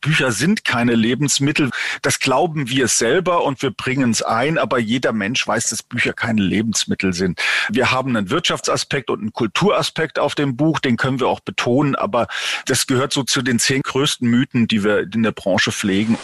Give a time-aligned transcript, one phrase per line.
[0.00, 1.70] Bücher sind keine Lebensmittel.
[2.02, 6.12] Das glauben wir selber und wir bringen es ein, aber jeder Mensch weiß, dass Bücher
[6.12, 7.40] keine Lebensmittel sind.
[7.68, 11.96] Wir haben einen Wirtschaftsaspekt und einen Kulturaspekt auf dem Buch, den können wir auch betonen,
[11.96, 12.28] aber
[12.66, 16.16] das gehört so zu den zehn größten Mythen, die wir in der Branche pflegen.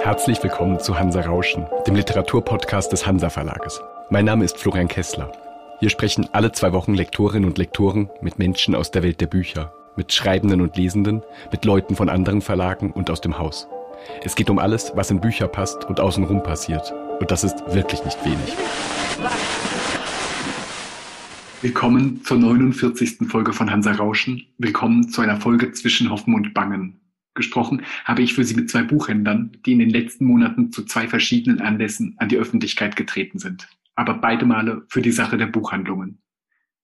[0.00, 3.80] Herzlich willkommen zu Hansa Rauschen, dem Literaturpodcast des Hansa Verlages.
[4.10, 5.32] Mein Name ist Florian Kessler.
[5.84, 9.74] Hier sprechen alle zwei Wochen Lektorinnen und Lektoren mit Menschen aus der Welt der Bücher,
[9.98, 11.20] mit Schreibenden und Lesenden,
[11.52, 13.68] mit Leuten von anderen Verlagen und aus dem Haus.
[14.22, 16.90] Es geht um alles, was in Bücher passt und außenrum passiert.
[17.20, 18.56] Und das ist wirklich nicht wenig.
[21.60, 23.28] Willkommen zur 49.
[23.28, 24.42] Folge von Hansa Rauschen.
[24.56, 26.98] Willkommen zu einer Folge zwischen Hoffen und Bangen.
[27.34, 31.08] Gesprochen habe ich für Sie mit zwei Buchhändlern, die in den letzten Monaten zu zwei
[31.08, 36.20] verschiedenen Anlässen an die Öffentlichkeit getreten sind aber beide Male für die Sache der Buchhandlungen.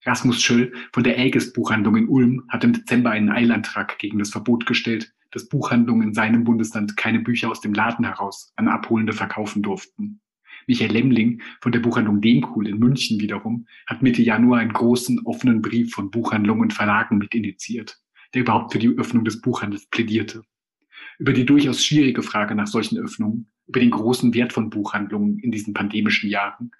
[0.05, 4.31] Rasmus Schöll von der Aegis Buchhandlung in Ulm hat im Dezember einen Eilantrag gegen das
[4.31, 9.13] Verbot gestellt, dass Buchhandlungen in seinem Bundesland keine Bücher aus dem Laden heraus an Abholende
[9.13, 10.21] verkaufen durften.
[10.67, 15.63] Michael Lemling von der Buchhandlung Demkuhl in München wiederum hat Mitte Januar einen großen offenen
[15.63, 17.99] Brief von Buchhandlungen und Verlagen mitinitiiert,
[18.35, 20.43] der überhaupt für die Öffnung des Buchhandels plädierte.
[21.19, 25.51] Über die durchaus schwierige Frage nach solchen Öffnungen, über den großen Wert von Buchhandlungen in
[25.51, 26.71] diesen pandemischen Jahren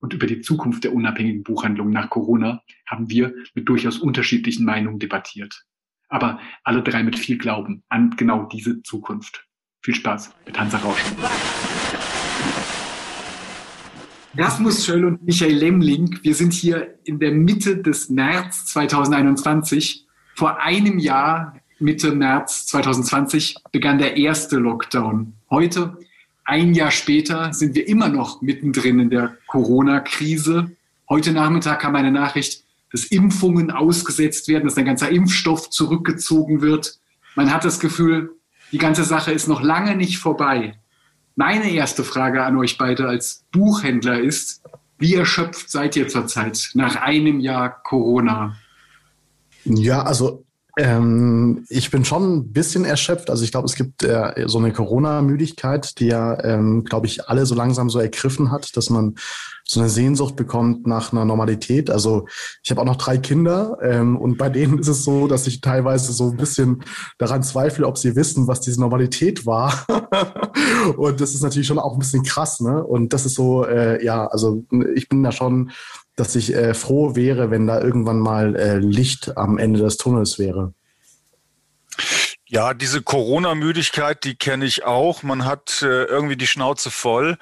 [0.00, 4.98] und über die Zukunft der unabhängigen Buchhandlung nach Corona haben wir mit durchaus unterschiedlichen Meinungen
[4.98, 5.64] debattiert.
[6.08, 9.46] Aber alle drei mit viel Glauben an genau diese Zukunft.
[9.82, 11.16] Viel Spaß mit Hansa Rauschen.
[14.36, 20.06] Rasmus Schöll und Michael Lemling, wir sind hier in der Mitte des März 2021.
[20.34, 25.34] Vor einem Jahr, Mitte März 2020, begann der erste Lockdown.
[25.50, 25.98] Heute
[26.48, 30.70] ein Jahr später sind wir immer noch mittendrin in der Corona-Krise.
[31.06, 37.00] Heute Nachmittag kam eine Nachricht, dass Impfungen ausgesetzt werden, dass ein ganzer Impfstoff zurückgezogen wird.
[37.36, 38.30] Man hat das Gefühl,
[38.72, 40.78] die ganze Sache ist noch lange nicht vorbei.
[41.36, 44.62] Meine erste Frage an euch beide als Buchhändler ist,
[44.96, 48.56] wie erschöpft seid ihr zurzeit nach einem Jahr Corona?
[49.64, 50.46] Ja, also
[50.78, 53.30] ähm, ich bin schon ein bisschen erschöpft.
[53.30, 57.46] Also ich glaube, es gibt äh, so eine Corona-Müdigkeit, die ja, ähm, glaube ich, alle
[57.46, 59.16] so langsam so ergriffen hat, dass man
[59.64, 61.90] so eine Sehnsucht bekommt nach einer Normalität.
[61.90, 62.26] Also
[62.62, 65.60] ich habe auch noch drei Kinder ähm, und bei denen ist es so, dass ich
[65.60, 66.84] teilweise so ein bisschen
[67.18, 69.84] daran zweifle, ob sie wissen, was diese Normalität war.
[70.96, 72.84] und das ist natürlich schon auch ein bisschen krass, ne?
[72.84, 75.72] Und das ist so, äh, ja, also ich bin da schon
[76.18, 80.38] dass ich äh, froh wäre, wenn da irgendwann mal äh, Licht am Ende des Tunnels
[80.38, 80.74] wäre.
[82.50, 85.22] Ja, diese Corona-Müdigkeit, die kenne ich auch.
[85.22, 87.36] Man hat äh, irgendwie die Schnauze voll.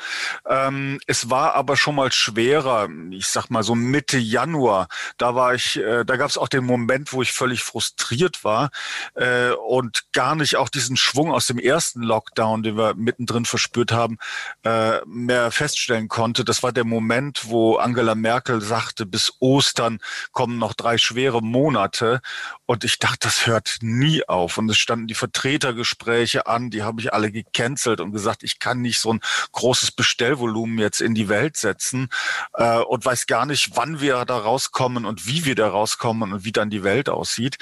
[0.49, 2.89] Ähm, es war aber schon mal schwerer.
[3.13, 4.89] Ich sag mal so Mitte Januar.
[5.17, 8.71] Da war ich, äh, da gab es auch den Moment, wo ich völlig frustriert war
[9.15, 13.93] äh, und gar nicht auch diesen Schwung aus dem ersten Lockdown, den wir mittendrin verspürt
[13.93, 14.19] haben,
[14.65, 16.45] äh, mehr feststellen konnte.
[16.45, 20.01] Das war der Moment, wo Angela Merkel sagte, bis Ostern
[20.33, 22.23] kommen noch drei schwere Monate.
[22.65, 24.59] Und ich dachte, das hört nie auf.
[24.59, 28.59] Und es stand standen die Vertretergespräche an, die habe ich alle gecancelt und gesagt, ich
[28.59, 29.21] kann nicht so ein
[29.53, 32.09] großes Bestellvolumen jetzt in die Welt setzen
[32.55, 36.45] äh, und weiß gar nicht, wann wir da rauskommen und wie wir da rauskommen und
[36.45, 37.59] wie dann die Welt aussieht.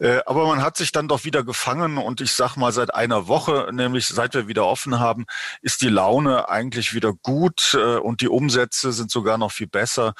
[0.00, 3.28] Äh, aber man hat sich dann doch wieder gefangen und ich sag mal, seit einer
[3.28, 5.26] Woche, nämlich seit wir wieder offen haben,
[5.60, 10.14] ist die Laune eigentlich wieder gut äh, und die Umsätze sind sogar noch viel besser.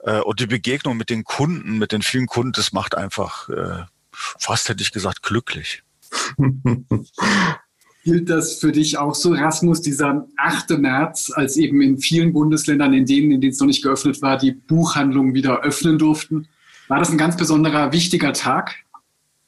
[0.00, 3.84] Äh, und die Begegnung mit den Kunden, mit den vielen Kunden, das macht einfach äh,
[4.12, 5.82] fast hätte ich gesagt glücklich.
[8.04, 10.78] Gilt das für dich auch so, Rasmus, dieser 8.
[10.78, 14.38] März, als eben in vielen Bundesländern, in denen, in denen es noch nicht geöffnet war,
[14.38, 16.48] die Buchhandlungen wieder öffnen durften?
[16.86, 18.76] War das ein ganz besonderer, wichtiger Tag?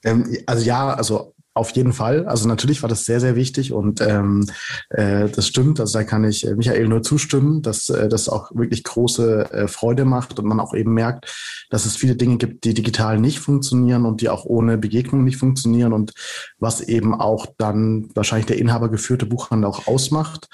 [0.05, 2.27] Ähm, also ja, also auf jeden Fall.
[2.27, 4.47] Also natürlich war das sehr, sehr wichtig und ähm,
[4.91, 5.81] äh, das stimmt.
[5.81, 9.69] Also da kann ich äh, Michael nur zustimmen, dass äh, das auch wirklich große äh,
[9.69, 11.35] Freude macht und man auch eben merkt,
[11.71, 15.39] dass es viele Dinge gibt, die digital nicht funktionieren und die auch ohne Begegnung nicht
[15.39, 16.13] funktionieren und
[16.59, 20.49] was eben auch dann wahrscheinlich der Inhaber geführte Buchhandel auch ausmacht.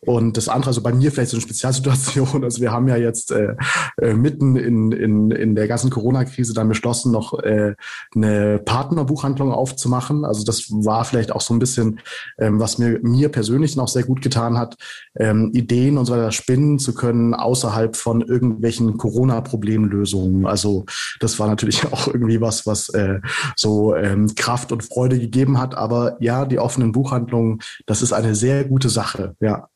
[0.00, 2.42] Und das andere, also bei mir vielleicht so eine Spezialsituation.
[2.42, 3.54] Also wir haben ja jetzt äh,
[4.00, 7.74] äh, mitten in, in, in der ganzen Corona-Krise dann beschlossen, noch äh,
[8.14, 10.24] eine Partnerbuchhandlung aufzumachen.
[10.24, 12.00] Also das war vielleicht auch so ein bisschen,
[12.38, 14.76] ähm, was mir, mir persönlich noch sehr gut getan hat,
[15.18, 20.46] ähm, Ideen und so weiter spinnen zu können außerhalb von irgendwelchen Corona-Problemlösungen.
[20.46, 20.84] Also
[21.20, 23.20] das war natürlich auch irgendwie was, was äh,
[23.56, 25.74] so ähm, Kraft und Freude gegeben hat.
[25.74, 29.68] Aber ja, die offenen Buchhandlungen, das ist eine sehr gute Sache, ja.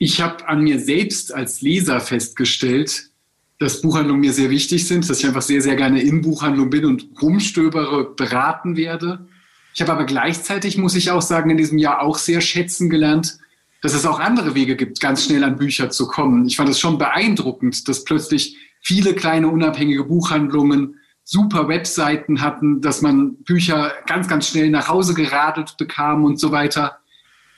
[0.00, 3.10] Ich habe an mir selbst als Leser festgestellt,
[3.58, 6.84] dass Buchhandlungen mir sehr wichtig sind, dass ich einfach sehr, sehr gerne in Buchhandlung bin
[6.84, 9.26] und rumstöbere, beraten werde.
[9.74, 13.38] Ich habe aber gleichzeitig, muss ich auch sagen, in diesem Jahr auch sehr schätzen gelernt,
[13.82, 16.46] dass es auch andere Wege gibt, ganz schnell an Bücher zu kommen.
[16.46, 23.02] Ich fand es schon beeindruckend, dass plötzlich viele kleine unabhängige Buchhandlungen super Webseiten hatten, dass
[23.02, 26.98] man Bücher ganz, ganz schnell nach Hause geradelt bekam und so weiter.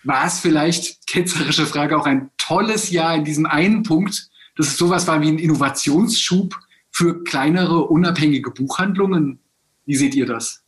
[0.03, 4.30] War es vielleicht, ketzerische Frage, auch ein tolles Jahr in diesem einen Punkt,
[4.61, 6.55] dass es sowas war wie ein Innovationsschub
[6.91, 9.41] für kleinere, unabhängige Buchhandlungen?
[9.87, 10.63] Wie seht ihr das?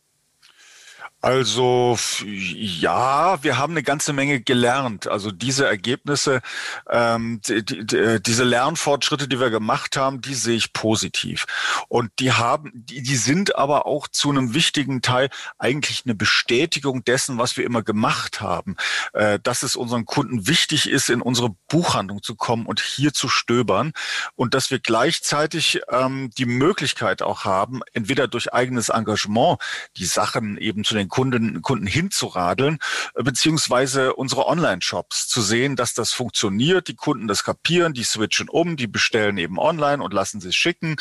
[1.23, 5.07] Also ja, wir haben eine ganze Menge gelernt.
[5.07, 6.41] Also diese Ergebnisse,
[6.89, 11.45] ähm, die, die, diese Lernfortschritte, die wir gemacht haben, die sehe ich positiv.
[11.87, 17.05] Und die haben, die, die sind aber auch zu einem wichtigen Teil eigentlich eine Bestätigung
[17.05, 18.75] dessen, was wir immer gemacht haben,
[19.13, 23.29] äh, dass es unseren Kunden wichtig ist, in unsere Buchhandlung zu kommen und hier zu
[23.29, 23.93] stöbern
[24.35, 29.59] und dass wir gleichzeitig ähm, die Möglichkeit auch haben, entweder durch eigenes Engagement
[29.95, 32.79] die Sachen eben zu den Kunden, Kunden hinzuradeln,
[33.13, 38.49] äh, beziehungsweise unsere Online-Shops zu sehen, dass das funktioniert, die Kunden das kapieren, die switchen
[38.49, 40.95] um, die bestellen eben online und lassen sich schicken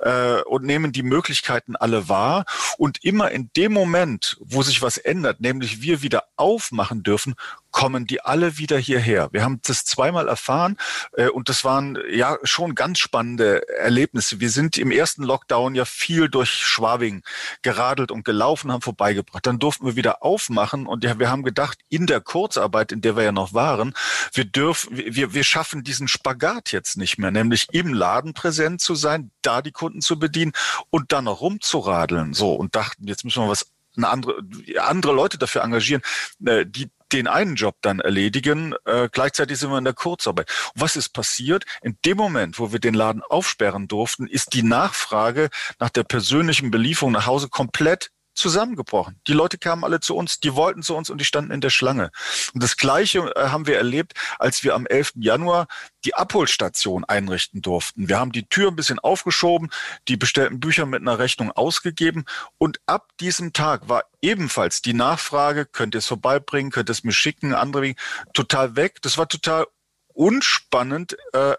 [0.00, 2.44] äh, und nehmen die Möglichkeiten alle wahr.
[2.76, 7.34] Und immer in dem Moment, wo sich was ändert, nämlich wir wieder aufmachen dürfen,
[7.74, 9.28] kommen die alle wieder hierher.
[9.32, 10.76] Wir haben das zweimal erfahren
[11.14, 14.38] äh, und das waren ja schon ganz spannende Erlebnisse.
[14.38, 17.22] Wir sind im ersten Lockdown ja viel durch Schwabing
[17.62, 19.44] geradelt und gelaufen, haben vorbeigebracht.
[19.44, 23.16] Dann durften wir wieder aufmachen und ja, wir haben gedacht, in der Kurzarbeit, in der
[23.16, 23.92] wir ja noch waren,
[24.32, 28.94] wir dürfen, wir, wir schaffen diesen Spagat jetzt nicht mehr, nämlich im Laden präsent zu
[28.94, 30.52] sein, da die Kunden zu bedienen
[30.90, 32.34] und dann noch rumzuradeln.
[32.34, 33.66] So und dachten, jetzt müssen wir was
[33.96, 34.42] eine andere,
[34.78, 36.02] andere Leute dafür engagieren,
[36.44, 38.74] äh, die den einen Job dann erledigen.
[38.84, 40.50] Äh, gleichzeitig sind wir in der Kurzarbeit.
[40.74, 41.64] Und was ist passiert?
[41.82, 46.70] In dem Moment, wo wir den Laden aufsperren durften, ist die Nachfrage nach der persönlichen
[46.70, 49.20] Belieferung nach Hause komplett zusammengebrochen.
[49.26, 51.70] Die Leute kamen alle zu uns, die wollten zu uns und die standen in der
[51.70, 52.10] Schlange.
[52.52, 55.12] Und das Gleiche äh, haben wir erlebt, als wir am 11.
[55.16, 55.66] Januar
[56.04, 58.08] die Abholstation einrichten durften.
[58.08, 59.70] Wir haben die Tür ein bisschen aufgeschoben,
[60.08, 62.24] die bestellten Bücher mit einer Rechnung ausgegeben
[62.58, 67.04] und ab diesem Tag war ebenfalls die Nachfrage, könnt ihr es vorbeibringen, könnt ihr es
[67.04, 67.94] mir schicken, andere
[68.32, 69.02] total weg.
[69.02, 69.66] Das war total
[70.14, 71.16] unspannend.
[71.32, 71.56] Äh,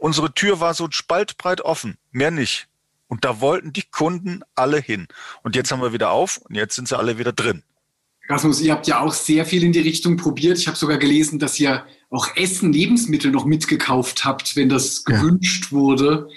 [0.00, 2.68] unsere Tür war so spaltbreit offen, mehr nicht.
[3.08, 5.06] Und da wollten die Kunden alle hin.
[5.42, 7.62] Und jetzt haben wir wieder auf und jetzt sind sie alle wieder drin.
[8.28, 10.58] Rasmus, ihr habt ja auch sehr viel in die Richtung probiert.
[10.58, 15.66] Ich habe sogar gelesen, dass ihr auch Essen, Lebensmittel noch mitgekauft habt, wenn das gewünscht
[15.66, 15.70] ja.
[15.72, 16.28] wurde.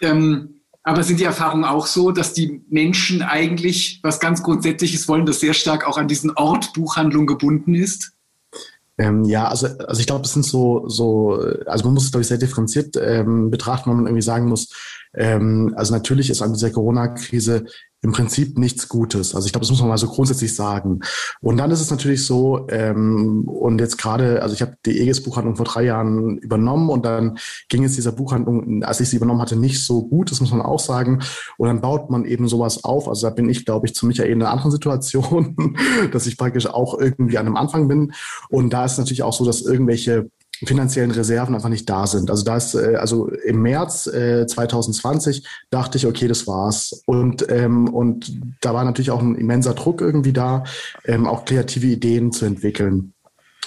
[0.00, 5.26] Ähm, aber sind die Erfahrungen auch so, dass die Menschen eigentlich was ganz Grundsätzliches wollen,
[5.26, 8.12] das sehr stark auch an diesen Ort Buchhandlung gebunden ist?
[8.96, 12.22] Ähm, ja, also, also ich glaube, es sind so, so, also man muss es, glaube
[12.22, 14.68] ich, sehr differenziert ähm, betrachten, wenn man irgendwie sagen muss,
[15.16, 17.64] ähm, also natürlich ist an dieser Corona-Krise
[18.04, 19.34] im Prinzip nichts Gutes.
[19.34, 21.00] Also ich glaube, das muss man mal so grundsätzlich sagen.
[21.40, 25.56] Und dann ist es natürlich so, ähm, und jetzt gerade, also ich habe die EGIS-Buchhandlung
[25.56, 27.38] vor drei Jahren übernommen und dann
[27.70, 30.60] ging es dieser Buchhandlung, als ich sie übernommen hatte, nicht so gut, das muss man
[30.60, 31.22] auch sagen.
[31.56, 33.08] Und dann baut man eben sowas auf.
[33.08, 35.56] Also da bin ich, glaube ich, zu Michael in einer anderen Situation,
[36.12, 38.12] dass ich praktisch auch irgendwie an einem Anfang bin.
[38.50, 40.28] Und da ist natürlich auch so, dass irgendwelche
[40.64, 42.30] finanziellen Reserven einfach nicht da sind.
[42.30, 47.02] Also da ist, äh, also im März äh, 2020 dachte ich, okay, das war's.
[47.06, 50.64] Und, ähm, und da war natürlich auch ein immenser Druck irgendwie da,
[51.04, 53.14] ähm, auch kreative Ideen zu entwickeln.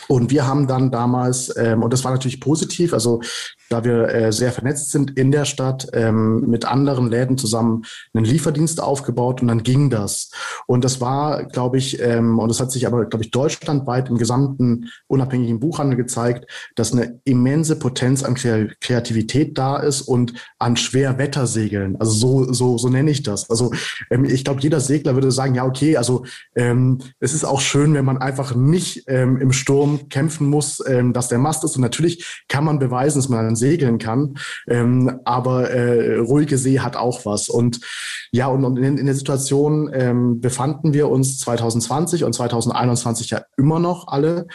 [0.08, 3.22] Und wir haben dann damals, ähm, und das war natürlich positiv, also
[3.70, 7.84] da wir äh, sehr vernetzt sind in der Stadt, ähm, mit anderen Läden zusammen
[8.14, 10.32] einen Lieferdienst aufgebaut und dann ging das.
[10.66, 14.18] Und das war, glaube ich, ähm, und das hat sich aber, glaube ich, deutschlandweit im
[14.18, 21.96] gesamten unabhängigen Buchhandel gezeigt, dass eine immense Potenz an Kreativität da ist und an Schwerwettersegeln.
[22.00, 23.50] Also so, so, so nenne ich das.
[23.50, 23.72] Also
[24.10, 27.94] ähm, ich glaube, jeder Segler würde sagen, ja, okay, also ähm, es ist auch schön,
[27.94, 31.76] wenn man einfach nicht ähm, im Sturm kämpfen muss, ähm, dass der Mast ist.
[31.76, 34.36] Und natürlich kann man beweisen, dass man segeln kann.
[34.68, 37.50] Ähm, aber äh, ruhige See hat auch was.
[37.50, 37.82] Und
[38.32, 43.42] ja, und, und in, in der Situation ähm, befanden wir uns 2020 und 2021 ja
[43.58, 44.48] immer noch alle.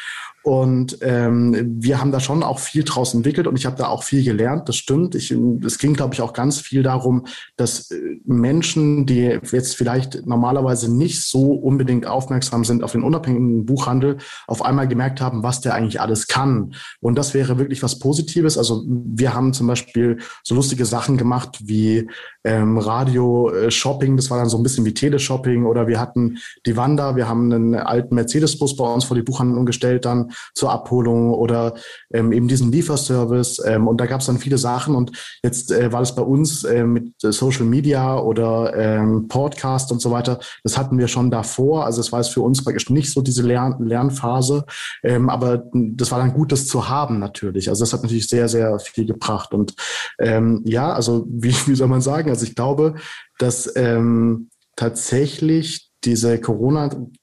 [0.42, 4.02] Und ähm, wir haben da schon auch viel draus entwickelt und ich habe da auch
[4.02, 5.14] viel gelernt, das stimmt.
[5.14, 10.26] Ich, es ging, glaube ich, auch ganz viel darum, dass äh, Menschen, die jetzt vielleicht
[10.26, 14.18] normalerweise nicht so unbedingt aufmerksam sind auf den unabhängigen Buchhandel,
[14.48, 16.74] auf einmal gemerkt haben, was der eigentlich alles kann.
[17.00, 18.58] Und das wäre wirklich was Positives.
[18.58, 22.08] Also wir haben zum Beispiel so lustige Sachen gemacht wie
[22.44, 27.14] ähm, Radio-Shopping, das war dann so ein bisschen wie Teleshopping oder wir hatten die Wanda,
[27.14, 31.74] wir haben einen alten Mercedes-Bus bei uns vor die Buchhandlung gestellt dann zur Abholung oder
[32.12, 33.62] ähm, eben diesen Lieferservice.
[33.64, 34.94] Ähm, und da gab es dann viele Sachen.
[34.94, 35.12] Und
[35.42, 40.10] jetzt äh, war das bei uns äh, mit Social Media oder ähm, Podcast und so
[40.10, 40.38] weiter.
[40.62, 41.84] Das hatten wir schon davor.
[41.84, 44.64] Also es war es für uns praktisch nicht so diese Lern Lernphase.
[45.02, 47.68] Ähm, aber das war dann gut, das zu haben natürlich.
[47.68, 49.54] Also das hat natürlich sehr, sehr viel gebracht.
[49.54, 49.74] Und
[50.18, 52.30] ähm, ja, also wie, wie soll man sagen?
[52.30, 52.94] Also ich glaube,
[53.38, 56.40] dass ähm, tatsächlich diese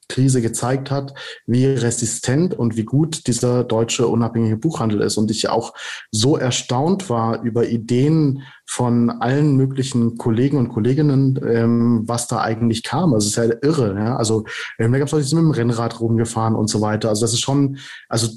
[0.09, 1.13] Corona-Krise gezeigt hat,
[1.45, 5.17] wie resistent und wie gut dieser deutsche unabhängige Buchhandel ist.
[5.17, 5.73] Und ich auch
[6.11, 12.83] so erstaunt war über Ideen von allen möglichen Kollegen und Kolleginnen, ähm, was da eigentlich
[12.83, 13.15] kam.
[13.15, 13.95] Also es ist ja irre.
[13.95, 14.15] Ja?
[14.15, 14.45] Also
[14.77, 17.09] ähm, da gab es Leute, die sind mit dem Rennrad rumgefahren und so weiter.
[17.09, 18.27] Also das ist schon, also,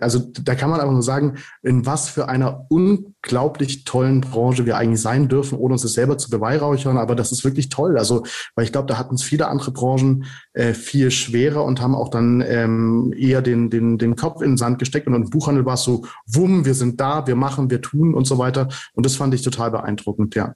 [0.00, 4.76] also da kann man einfach nur sagen, in was für einer unglaublich tollen Branche wir
[4.76, 6.96] eigentlich sein dürfen, ohne uns das selber zu beweihräuchern.
[6.96, 7.98] Aber das ist wirklich toll.
[7.98, 8.22] Also,
[8.54, 12.08] weil ich glaube, da hatten es viele andere Branchen äh, viel schwerer und haben auch
[12.08, 15.06] dann ähm, eher den, den, den Kopf in den Sand gesteckt.
[15.06, 18.26] Und im Buchhandel war es so, wumm, wir sind da, wir machen, wir tun und
[18.26, 18.68] so weiter.
[18.94, 20.54] Und das fand ich total beeindruckend, ja.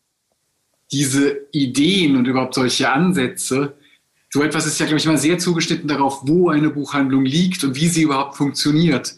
[0.90, 3.74] Diese Ideen und überhaupt solche Ansätze,
[4.30, 7.76] so etwas ist ja, glaube ich, immer sehr zugeschnitten darauf, wo eine Buchhandlung liegt und
[7.76, 9.16] wie sie überhaupt funktioniert.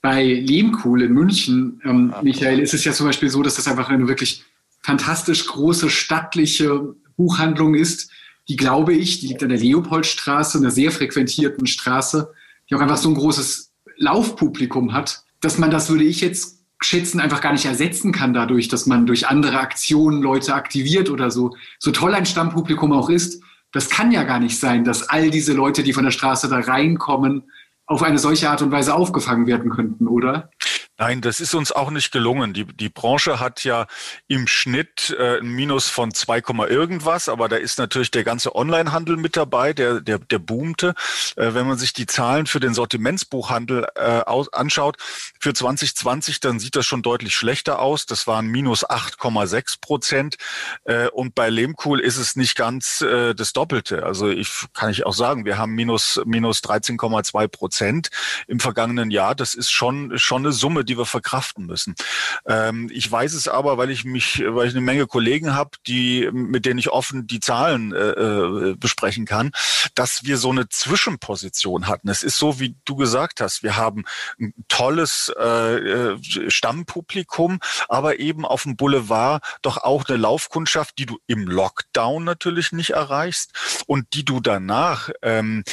[0.00, 3.88] Bei Lehmkuhl in München, ähm, Michael, ist es ja zum Beispiel so, dass das einfach
[3.88, 4.44] eine wirklich
[4.82, 8.10] fantastisch große, stattliche Buchhandlung ist,
[8.48, 12.32] die, glaube ich, die liegt an der Leopoldstraße, einer sehr frequentierten Straße,
[12.68, 17.20] die auch einfach so ein großes Laufpublikum hat, dass man das, würde ich jetzt Schätzen
[17.20, 21.56] einfach gar nicht ersetzen kann dadurch, dass man durch andere Aktionen Leute aktiviert oder so.
[21.78, 25.54] So toll ein Stammpublikum auch ist, das kann ja gar nicht sein, dass all diese
[25.54, 27.50] Leute, die von der Straße da reinkommen,
[27.86, 30.50] auf eine solche Art und Weise aufgefangen werden könnten, oder?
[30.98, 32.54] Nein, das ist uns auch nicht gelungen.
[32.54, 33.86] Die, die Branche hat ja
[34.28, 36.38] im Schnitt äh, ein Minus von 2,
[36.68, 40.94] irgendwas, aber da ist natürlich der ganze Onlinehandel mit dabei, der, der, der boomte.
[41.36, 44.96] Äh, wenn man sich die Zahlen für den Sortimentsbuchhandel äh, aus, anschaut,
[45.38, 48.06] für 2020, dann sieht das schon deutlich schlechter aus.
[48.06, 50.36] Das waren minus 8,6 Prozent.
[50.84, 54.02] Äh, und bei Lehmkuhl ist es nicht ganz äh, das Doppelte.
[54.04, 58.08] Also ich kann ich auch sagen, wir haben minus, minus 13,2 Prozent
[58.46, 59.34] im vergangenen Jahr.
[59.34, 61.94] Das ist schon, schon eine Summe, die wir verkraften müssen.
[62.46, 66.28] Ähm, ich weiß es aber, weil ich mich, weil ich eine Menge Kollegen habe, die,
[66.32, 69.50] mit denen ich offen die Zahlen äh, äh, besprechen kann,
[69.94, 72.08] dass wir so eine Zwischenposition hatten.
[72.08, 74.04] Es ist so, wie du gesagt hast, wir haben
[74.40, 76.16] ein tolles äh,
[76.48, 82.72] Stammpublikum, aber eben auf dem Boulevard doch auch eine Laufkundschaft, die du im Lockdown natürlich
[82.72, 83.52] nicht erreichst
[83.86, 85.64] und die du danach ähm,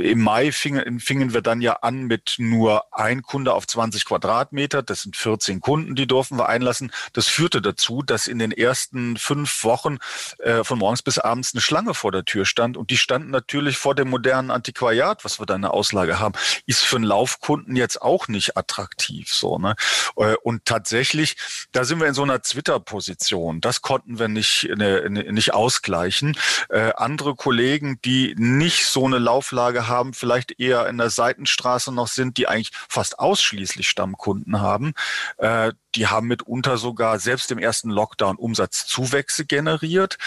[0.00, 4.57] im Mai fingen, fingen wir dann ja an mit nur ein Kunde auf 20 Quadratmeter
[4.58, 4.82] Quadratmeter.
[4.82, 6.92] Das sind 14 Kunden, die durften wir einlassen.
[7.12, 9.98] Das führte dazu, dass in den ersten fünf Wochen
[10.38, 12.76] äh, von morgens bis abends eine Schlange vor der Tür stand.
[12.76, 16.34] Und die standen natürlich vor dem modernen Antiquariat, was wir da in der Auslage haben.
[16.66, 19.32] Ist für einen Laufkunden jetzt auch nicht attraktiv.
[19.32, 19.74] So, ne?
[20.16, 21.36] Äh, und tatsächlich,
[21.72, 23.60] da sind wir in so einer Twitter-Position.
[23.60, 26.36] Das konnten wir nicht, ne, ne, nicht ausgleichen.
[26.68, 32.08] Äh, andere Kollegen, die nicht so eine Lauflage haben, vielleicht eher in der Seitenstraße noch
[32.08, 34.92] sind, die eigentlich fast ausschließlich Stammkunden gefunden haben.
[35.38, 40.18] Äh, die haben mitunter sogar selbst im ersten Lockdown Umsatzzuwächse generiert.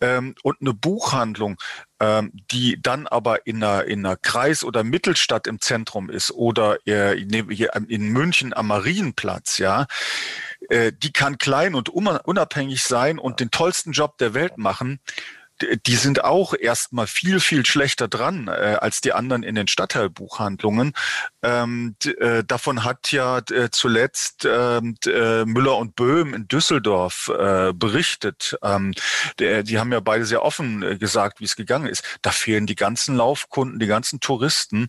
[0.00, 1.56] Ähm, und eine Buchhandlung,
[2.00, 6.78] ähm, die dann aber in einer, in einer Kreis- oder Mittelstadt im Zentrum ist oder
[6.86, 9.86] äh, in München am Marienplatz, ja,
[10.68, 15.00] äh, die kann klein und unabhängig sein und den tollsten Job der Welt machen
[15.62, 20.92] die sind auch erstmal viel, viel schlechter dran äh, als die anderen in den Stadtteilbuchhandlungen.
[21.42, 27.72] Ähm, äh, davon hat ja äh, zuletzt ähm, äh, Müller und Böhm in Düsseldorf äh,
[27.72, 28.58] berichtet.
[28.62, 28.94] Ähm,
[29.38, 32.18] der, die haben ja beide sehr offen äh, gesagt, wie es gegangen ist.
[32.22, 34.88] Da fehlen die ganzen Laufkunden, die ganzen Touristen.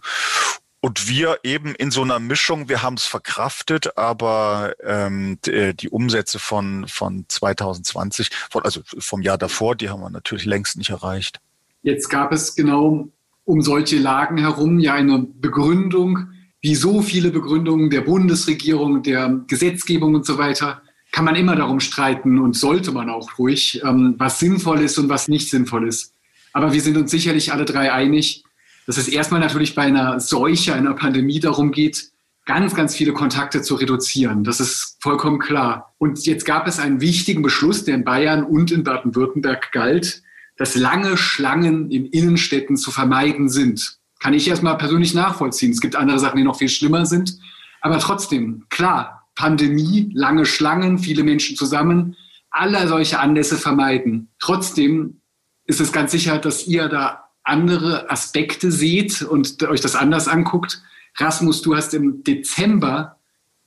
[0.85, 5.89] Und wir eben in so einer Mischung, wir haben es verkraftet, aber ähm, äh, die
[5.89, 10.91] Umsätze von, von 2020, von, also vom Jahr davor, die haben wir natürlich längst nicht
[10.91, 11.39] erreicht.
[11.81, 13.07] Jetzt gab es genau
[13.45, 16.27] um solche Lagen herum ja eine Begründung,
[16.61, 21.79] wie so viele Begründungen der Bundesregierung, der Gesetzgebung und so weiter, kann man immer darum
[21.79, 26.13] streiten und sollte man auch ruhig, ähm, was sinnvoll ist und was nicht sinnvoll ist.
[26.53, 28.44] Aber wir sind uns sicherlich alle drei einig,
[28.85, 32.11] dass es erstmal natürlich bei einer Seuche, einer Pandemie darum geht,
[32.45, 34.43] ganz, ganz viele Kontakte zu reduzieren.
[34.43, 35.93] Das ist vollkommen klar.
[35.97, 40.21] Und jetzt gab es einen wichtigen Beschluss, der in Bayern und in Baden-Württemberg galt,
[40.57, 43.97] dass lange Schlangen in Innenstädten zu vermeiden sind.
[44.19, 45.71] Kann ich erstmal persönlich nachvollziehen.
[45.71, 47.37] Es gibt andere Sachen, die noch viel schlimmer sind.
[47.81, 52.15] Aber trotzdem, klar, Pandemie, lange Schlangen, viele Menschen zusammen,
[52.51, 54.29] alle solche Anlässe vermeiden.
[54.39, 55.19] Trotzdem
[55.65, 60.81] ist es ganz sicher, dass ihr da andere Aspekte seht und euch das anders anguckt.
[61.17, 63.17] Rasmus, du hast im Dezember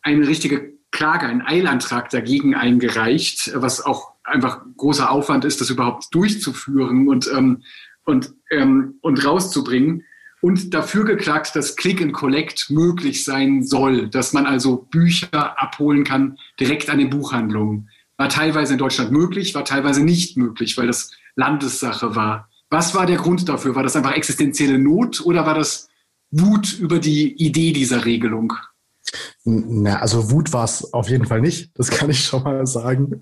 [0.02, 6.14] eine richtige Klage, einen Eilantrag dagegen eingereicht, was auch einfach großer Aufwand ist, das überhaupt
[6.14, 7.62] durchzuführen und, ähm,
[8.04, 10.04] und, ähm, und rauszubringen.
[10.40, 16.04] Und dafür geklagt, dass Click and Collect möglich sein soll, dass man also Bücher abholen
[16.04, 17.90] kann direkt an den Buchhandlungen.
[18.16, 22.48] War teilweise in Deutschland möglich, war teilweise nicht möglich, weil das Landessache war.
[22.70, 23.74] Was war der Grund dafür?
[23.74, 25.88] War das einfach existenzielle Not oder war das
[26.30, 28.52] Wut über die Idee dieser Regelung?
[29.44, 33.18] Na, also Wut war es auf jeden Fall nicht, das kann ich schon mal sagen.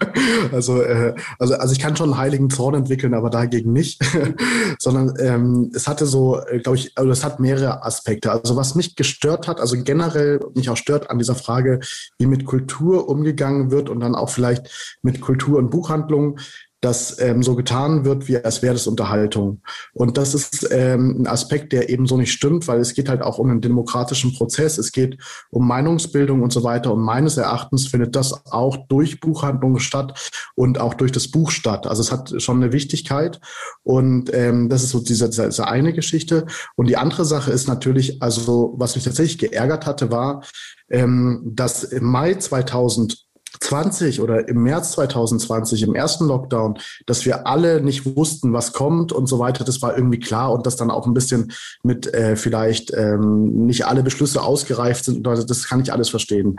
[0.52, 4.02] Also, äh, also, also ich kann schon einen heiligen Zorn entwickeln, aber dagegen nicht.
[4.80, 8.32] Sondern ähm, es hatte so, äh, glaube ich, also es hat mehrere Aspekte.
[8.32, 11.78] Also was mich gestört hat, also generell mich auch stört an dieser Frage,
[12.18, 16.40] wie mit Kultur umgegangen wird und dann auch vielleicht mit Kultur und Buchhandlungen,
[16.86, 19.60] dass ähm, so getan wird, wie als wäre das Unterhaltung.
[19.92, 23.22] Und das ist ähm, ein Aspekt, der eben so nicht stimmt, weil es geht halt
[23.22, 25.18] auch um einen demokratischen Prozess, es geht
[25.50, 26.92] um Meinungsbildung und so weiter.
[26.92, 31.88] Und meines Erachtens findet das auch durch Buchhandlungen statt und auch durch das Buch statt.
[31.88, 33.40] Also es hat schon eine Wichtigkeit.
[33.82, 36.46] Und ähm, das ist so diese, diese eine Geschichte.
[36.76, 40.44] Und die andere Sache ist natürlich, also was mich tatsächlich geärgert hatte, war,
[40.88, 43.25] ähm, dass im Mai 2000
[43.60, 49.12] 20 oder im März 2020, im ersten Lockdown, dass wir alle nicht wussten, was kommt
[49.12, 52.36] und so weiter, das war irgendwie klar und dass dann auch ein bisschen mit äh,
[52.36, 56.58] vielleicht ähm, nicht alle Beschlüsse ausgereift sind, also das kann ich alles verstehen.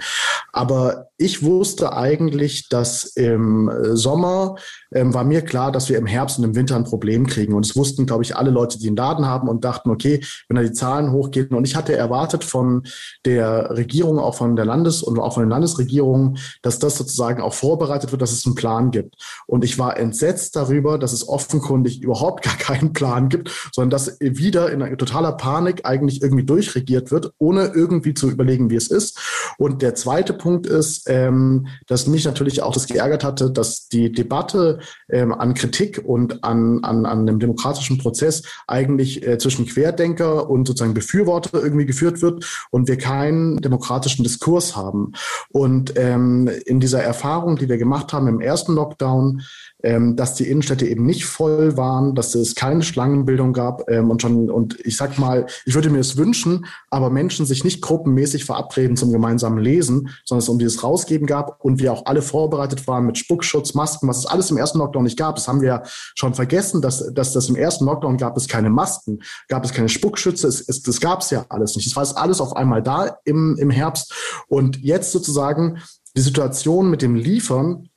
[0.53, 4.55] Aber ich wusste eigentlich, dass im Sommer
[4.93, 7.53] ähm, war mir klar, dass wir im Herbst und im Winter ein Problem kriegen.
[7.53, 10.55] Und es wussten, glaube ich, alle Leute, die einen Laden haben und dachten, okay, wenn
[10.55, 11.49] da die Zahlen hochgehen.
[11.49, 12.83] Und ich hatte erwartet von
[13.25, 17.53] der Regierung, auch von der Landes- und auch von den Landesregierungen, dass das sozusagen auch
[17.53, 19.15] vorbereitet wird, dass es einen Plan gibt.
[19.45, 24.17] Und ich war entsetzt darüber, dass es offenkundig überhaupt gar keinen Plan gibt, sondern dass
[24.19, 29.19] wieder in totaler Panik eigentlich irgendwie durchregiert wird, ohne irgendwie zu überlegen, wie es ist.
[29.57, 34.11] Und der zweite Punkt ist, ähm, dass mich natürlich auch das geärgert hatte, dass die
[34.11, 34.79] Debatte
[35.09, 40.67] ähm, an Kritik und an, an, an dem demokratischen Prozess eigentlich äh, zwischen Querdenker und
[40.67, 45.13] sozusagen Befürworter irgendwie geführt wird und wir keinen demokratischen Diskurs haben.
[45.49, 49.41] Und ähm, in dieser Erfahrung, die wir gemacht haben im ersten Lockdown,
[49.83, 54.21] ähm, dass die Innenstädte eben nicht voll waren, dass es keine Schlangenbildung gab ähm, und
[54.21, 58.43] schon, und ich sag mal, ich würde mir es wünschen, aber Menschen sich nicht gruppenmäßig
[58.43, 62.87] verabreden zum gemeinsamen Lesen, sondern es um dieses Rausgeben gab und wir auch alle vorbereitet
[62.87, 65.35] waren mit Spuckschutz, Masken, was es alles im ersten Lockdown nicht gab.
[65.35, 65.83] Das haben wir ja
[66.15, 69.89] schon vergessen, dass, dass das im ersten Lockdown gab es keine Masken, gab es keine
[69.89, 71.87] Spuckschütze, es, es, das gab es ja alles nicht.
[71.87, 74.13] Das war alles auf einmal da im, im Herbst
[74.47, 75.79] und jetzt sozusagen
[76.17, 77.87] die Situation mit dem Liefern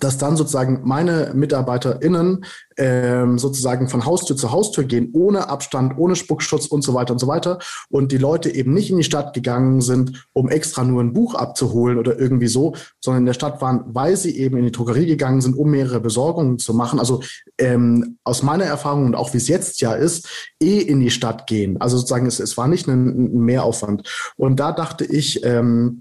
[0.00, 2.44] dass dann sozusagen meine MitarbeiterInnen
[2.76, 7.18] ähm, sozusagen von Haustür zu Haustür gehen, ohne Abstand, ohne Spuckschutz und so weiter und
[7.18, 7.58] so weiter.
[7.88, 11.34] Und die Leute eben nicht in die Stadt gegangen sind, um extra nur ein Buch
[11.34, 15.06] abzuholen oder irgendwie so, sondern in der Stadt waren, weil sie eben in die Drogerie
[15.06, 17.00] gegangen sind, um mehrere Besorgungen zu machen.
[17.00, 17.22] Also
[17.58, 20.28] ähm, aus meiner Erfahrung und auch wie es jetzt ja ist,
[20.62, 21.80] eh in die Stadt gehen.
[21.80, 24.08] Also sozusagen, es, es war nicht ein, ein Mehraufwand.
[24.36, 26.00] Und da dachte ich, ähm,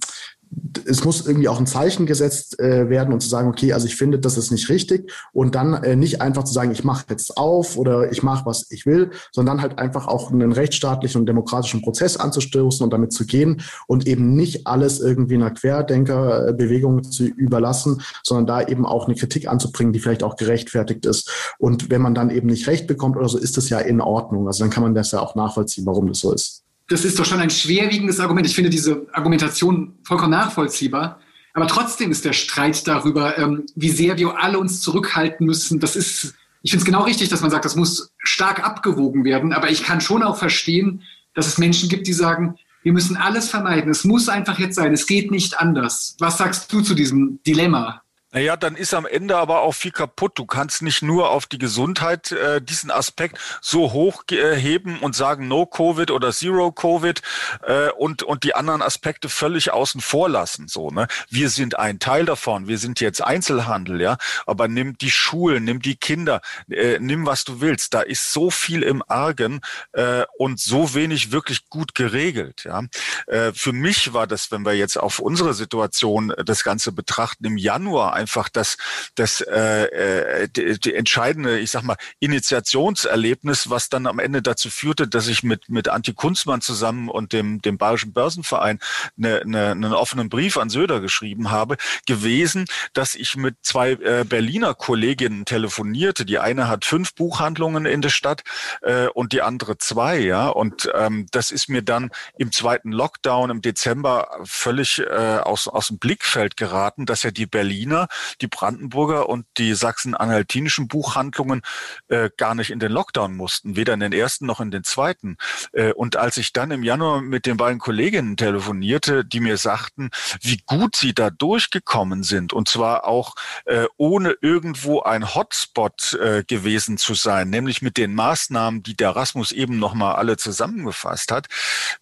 [0.86, 3.96] es muss irgendwie auch ein Zeichen gesetzt äh, werden und zu sagen, okay, also ich
[3.96, 7.38] finde, das ist nicht richtig und dann äh, nicht einfach zu sagen, ich mache jetzt
[7.38, 11.82] auf oder ich mache, was ich will, sondern halt einfach auch einen rechtsstaatlichen und demokratischen
[11.82, 18.02] Prozess anzustoßen und damit zu gehen und eben nicht alles irgendwie einer Querdenkerbewegung zu überlassen,
[18.24, 21.30] sondern da eben auch eine Kritik anzubringen, die vielleicht auch gerechtfertigt ist.
[21.60, 24.48] Und wenn man dann eben nicht recht bekommt oder so, ist das ja in Ordnung.
[24.48, 27.26] Also dann kann man das ja auch nachvollziehen, warum das so ist das ist doch
[27.26, 28.48] schon ein schwerwiegendes Argument.
[28.48, 31.20] Ich finde diese Argumentation vollkommen nachvollziehbar.
[31.54, 35.80] Aber trotzdem ist der Streit darüber, ähm, wie sehr wir alle uns zurückhalten müssen.
[35.80, 39.54] Das ist, ich finde es genau richtig, dass man sagt, das muss stark abgewogen werden.
[39.54, 41.02] Aber ich kann schon auch verstehen,
[41.34, 43.92] dass es Menschen gibt, die sagen, wir müssen alles vermeiden.
[43.92, 44.94] Es muss einfach jetzt sein.
[44.94, 46.16] Es geht nicht anders.
[46.20, 48.02] Was sagst du zu diesem Dilemma?
[48.38, 50.34] Naja, dann ist am Ende aber auch viel kaputt.
[50.36, 55.16] Du kannst nicht nur auf die Gesundheit äh, diesen Aspekt so hoch äh, heben und
[55.16, 57.24] sagen No Covid oder Zero Covid
[57.64, 60.68] äh, und und die anderen Aspekte völlig außen vor lassen.
[60.68, 61.08] So, ne?
[61.32, 62.68] Wir sind ein Teil davon.
[62.68, 64.18] Wir sind jetzt Einzelhandel, ja.
[64.46, 67.96] Aber nimm die Schulen, nimm die Kinder, äh, nimm was du willst.
[67.96, 69.62] Da ist so viel im Argen
[69.94, 72.66] äh, und so wenig wirklich gut geregelt.
[72.66, 72.84] Ja.
[73.26, 77.58] Äh, für mich war das, wenn wir jetzt auf unsere Situation das Ganze betrachten, im
[77.58, 78.76] Januar einfach das,
[79.16, 84.70] das äh, äh, die, die entscheidende, ich sag mal, Initiationserlebnis, was dann am Ende dazu
[84.70, 88.80] führte, dass ich mit, mit Antje Kunzmann zusammen und dem, dem Bayerischen Börsenverein
[89.18, 94.26] eine, eine, einen offenen Brief an Söder geschrieben habe, gewesen, dass ich mit zwei äh,
[94.28, 96.26] Berliner Kolleginnen telefonierte.
[96.26, 98.44] Die eine hat fünf Buchhandlungen in der Stadt
[98.82, 100.50] äh, und die andere zwei, ja.
[100.50, 105.88] Und ähm, das ist mir dann im zweiten Lockdown im Dezember völlig äh, aus, aus
[105.88, 108.08] dem Blickfeld geraten, dass ja die Berliner,
[108.42, 111.62] die Brandenburger und die sachsen-anhaltinischen Buchhandlungen
[112.08, 115.38] äh, gar nicht in den Lockdown mussten, weder in den ersten noch in den zweiten.
[115.74, 120.10] Äh, und als ich dann im Januar mit den beiden Kolleginnen telefonierte, die mir sagten,
[120.42, 126.44] wie gut sie da durchgekommen sind, und zwar auch äh, ohne irgendwo ein Hotspot äh,
[126.44, 131.48] gewesen zu sein, nämlich mit den Maßnahmen, die der Erasmus eben nochmal alle zusammengefasst hat,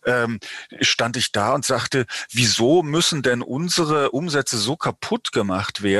[0.05, 0.39] ähm,
[0.81, 5.94] stand ich da und sagte, wieso müssen denn unsere Umsätze so kaputt gemacht werden,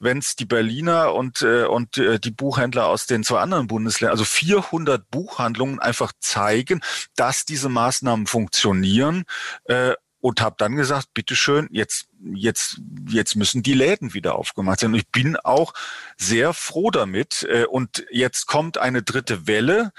[0.00, 4.12] wenn es die Berliner und, äh, und äh, die Buchhändler aus den zwei anderen Bundesländern,
[4.12, 6.80] also 400 Buchhandlungen einfach zeigen,
[7.14, 9.24] dass diese Maßnahmen funktionieren
[9.64, 9.94] äh,
[10.26, 14.92] und habe dann gesagt, bitteschön, jetzt, jetzt, jetzt müssen die Läden wieder aufgemacht sein.
[14.92, 15.72] Und ich bin auch
[16.16, 17.46] sehr froh damit.
[17.48, 19.92] Äh, und jetzt kommt eine dritte Welle.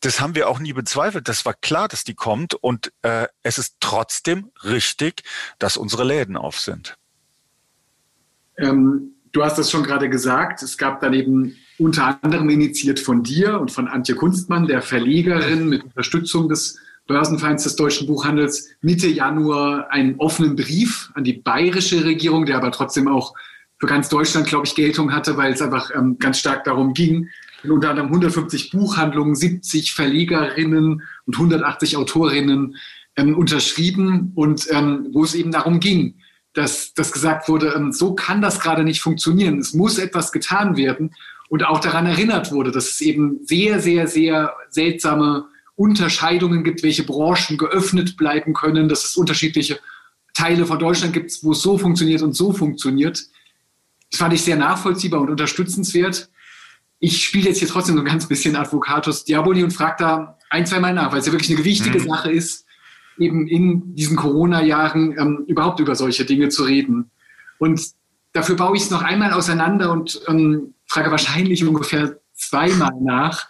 [0.00, 1.28] Das haben wir auch nie bezweifelt.
[1.28, 2.54] Das war klar, dass die kommt.
[2.54, 5.24] Und äh, es ist trotzdem richtig,
[5.58, 6.96] dass unsere Läden auf sind.
[8.62, 10.62] Ähm, du hast das schon gerade gesagt.
[10.62, 15.68] Es gab dann eben unter anderem initiiert von dir und von Antje Kunstmann, der Verlegerin,
[15.68, 22.04] mit Unterstützung des Börsenvereins des deutschen Buchhandels Mitte Januar einen offenen Brief an die bayerische
[22.04, 23.34] Regierung, der aber trotzdem auch
[23.78, 27.28] für ganz Deutschland, glaube ich, Geltung hatte, weil es einfach ähm, ganz stark darum ging,
[27.64, 32.76] unter anderem 150 Buchhandlungen, 70 Verlegerinnen und 180 Autorinnen
[33.16, 36.14] ähm, unterschrieben und ähm, wo es eben darum ging,
[36.54, 39.58] dass, dass gesagt wurde, ähm, so kann das gerade nicht funktionieren.
[39.58, 41.14] Es muss etwas getan werden
[41.48, 47.04] und auch daran erinnert wurde, dass es eben sehr, sehr, sehr seltsame Unterscheidungen gibt, welche
[47.04, 49.80] Branchen geöffnet bleiben können, dass es unterschiedliche
[50.34, 53.22] Teile von Deutschland gibt, wo es so funktioniert und so funktioniert.
[54.10, 56.28] Das fand ich sehr nachvollziehbar und unterstützenswert.
[56.98, 60.66] Ich spiele jetzt hier trotzdem so ein ganz bisschen Advocatus Diaboli und frage da ein,
[60.66, 62.08] zwei Mal nach, weil es ja wirklich eine gewichtige mhm.
[62.08, 62.66] Sache ist,
[63.22, 67.10] eben in diesen Corona-Jahren ähm, überhaupt über solche Dinge zu reden.
[67.58, 67.80] Und
[68.32, 73.46] dafür baue ich es noch einmal auseinander und ähm, frage wahrscheinlich ungefähr zweimal nach,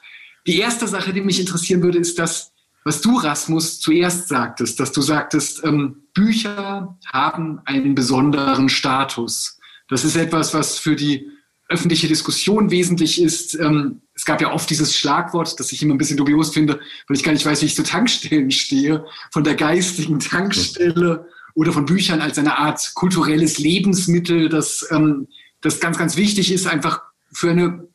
[0.46, 2.52] die erste Sache, die mich interessieren würde, ist das,
[2.84, 9.60] was du, Rasmus, zuerst sagtest, dass du sagtest, ähm, Bücher haben einen besonderen Status.
[9.88, 11.28] Das ist etwas, was für die
[11.72, 13.54] öffentliche Diskussion wesentlich ist.
[13.54, 17.16] Ähm, es gab ja oft dieses Schlagwort, das ich immer ein bisschen dubios finde, weil
[17.16, 21.86] ich gar nicht weiß, wie ich zu Tankstellen stehe, von der geistigen Tankstelle oder von
[21.86, 25.28] Büchern als eine Art kulturelles Lebensmittel, das, ähm,
[25.60, 27.88] das ganz, ganz wichtig ist, einfach für eine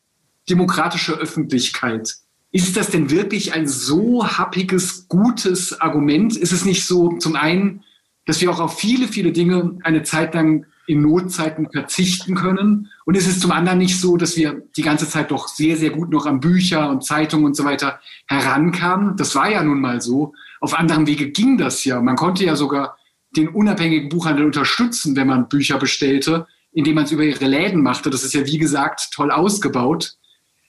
[0.50, 2.16] demokratische Öffentlichkeit.
[2.52, 6.36] Ist das denn wirklich ein so happiges, gutes Argument?
[6.36, 7.84] Ist es nicht so, zum einen,
[8.28, 12.90] dass wir auch auf viele, viele Dinge eine Zeit lang in Notzeiten verzichten können?
[13.06, 15.90] Und ist es zum anderen nicht so, dass wir die ganze Zeit doch sehr, sehr
[15.90, 19.16] gut noch an Bücher und Zeitungen und so weiter herankamen?
[19.16, 20.34] Das war ja nun mal so.
[20.60, 22.02] Auf anderem Wege ging das ja.
[22.02, 22.98] Man konnte ja sogar
[23.36, 28.10] den unabhängigen Buchhandel unterstützen, wenn man Bücher bestellte, indem man es über ihre Läden machte.
[28.10, 30.18] Das ist ja, wie gesagt, toll ausgebaut.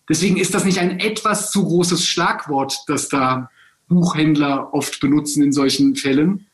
[0.08, 3.50] Deswegen ist das nicht ein etwas zu großes Schlagwort, das da
[3.88, 6.46] Buchhändler oft benutzen in solchen Fällen.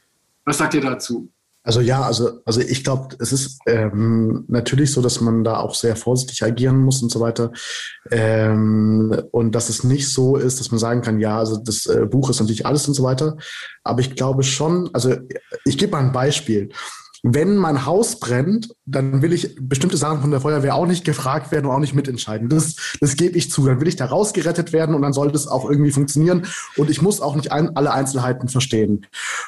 [0.45, 1.31] Was sagt ihr dazu?
[1.67, 5.75] Also ja, also, also ich glaube, es ist ähm, natürlich so, dass man da auch
[5.75, 7.53] sehr vorsichtig agieren muss und so weiter.
[8.11, 12.05] Ähm, und dass es nicht so ist, dass man sagen kann, ja, also das äh,
[12.05, 13.39] Buch ist natürlich alles und so weiter.
[13.83, 15.17] Aber ich glaube schon, also
[15.65, 16.69] ich gebe mal ein Beispiel
[17.27, 21.53] wenn mein Haus brennt, dann will ich bestimmte Sachen von der Feuerwehr auch nicht gefragt
[21.53, 22.51] werden und auch nicht mitentscheiden.
[22.51, 23.65] Das, das gebe ich zu.
[23.65, 26.47] Dann will ich da rausgerettet werden und dann soll das auch irgendwie funktionieren.
[26.77, 29.07] Und ich muss auch nicht ein, alle Einzelheiten verstehen.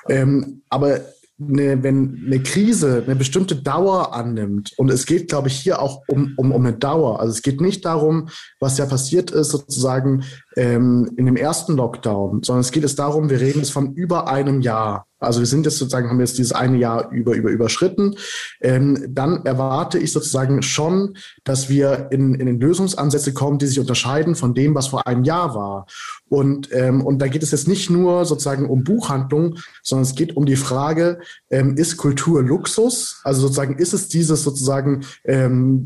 [0.08, 1.02] Ähm, aber
[1.38, 6.02] eine, wenn eine Krise eine bestimmte Dauer annimmt, und es geht, glaube ich, hier auch
[6.08, 7.20] um, um, um eine Dauer.
[7.20, 10.24] Also es geht nicht darum, was ja passiert ist, sozusagen
[10.56, 14.28] ähm, in dem ersten Lockdown, sondern es geht es darum, wir reden jetzt von über
[14.28, 15.05] einem Jahr.
[15.18, 18.16] Also wir sind jetzt sozusagen, haben jetzt dieses eine Jahr über, über überschritten.
[18.60, 23.80] Ähm, dann erwarte ich sozusagen schon, dass wir in, in den Lösungsansätze kommen, die sich
[23.80, 25.86] unterscheiden von dem, was vor einem Jahr war.
[26.28, 30.36] Und, ähm, und da geht es jetzt nicht nur sozusagen um Buchhandlung, sondern es geht
[30.36, 33.20] um die Frage, ähm, ist Kultur Luxus?
[33.24, 35.82] Also sozusagen ist es dieses sozusagen ähm,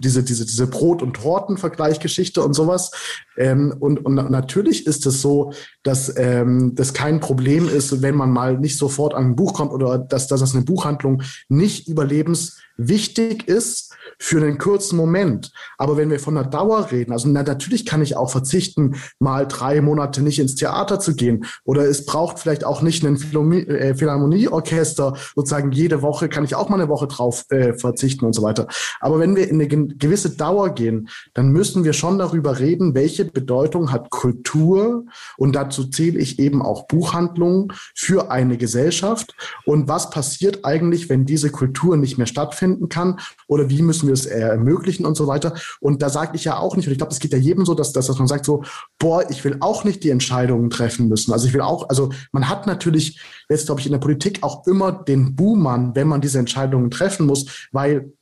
[0.00, 2.90] diese, diese, diese Brot- und Torten-Vergleichgeschichte und sowas.
[3.36, 8.30] Ähm, und, und natürlich ist es so, dass ähm, das kein Problem ist, wenn man
[8.30, 12.58] mal nicht sofort an ein Buch kommt oder dass, dass das eine Buchhandlung nicht überlebens
[12.76, 15.52] wichtig ist für einen kurzen Moment.
[15.78, 19.46] Aber wenn wir von der Dauer reden, also na, natürlich kann ich auch verzichten, mal
[19.46, 21.44] drei Monate nicht ins Theater zu gehen.
[21.64, 26.68] Oder es braucht vielleicht auch nicht ein äh, Philharmonieorchester, sozusagen jede Woche kann ich auch
[26.68, 28.68] mal eine Woche drauf äh, verzichten und so weiter.
[29.00, 33.24] Aber wenn wir in eine gewisse Dauer gehen, dann müssen wir schon darüber reden, welche
[33.24, 35.04] Bedeutung hat Kultur
[35.36, 39.34] und dazu zähle ich eben auch Buchhandlungen für eine Gesellschaft
[39.64, 42.26] und was passiert eigentlich, wenn diese Kultur nicht mehr
[42.64, 45.54] stattfinden kann oder wie müssen wir es ermöglichen und so weiter.
[45.80, 47.74] Und da sage ich ja auch nicht, und ich glaube, es geht ja jedem so,
[47.74, 48.64] dass, dass, dass man sagt so,
[48.98, 51.32] boah, ich will auch nicht die Entscheidungen treffen müssen.
[51.32, 54.66] Also ich will auch, also man hat natürlich jetzt, glaube ich, in der Politik auch
[54.66, 58.12] immer den Buhmann, wenn man diese Entscheidungen treffen muss, weil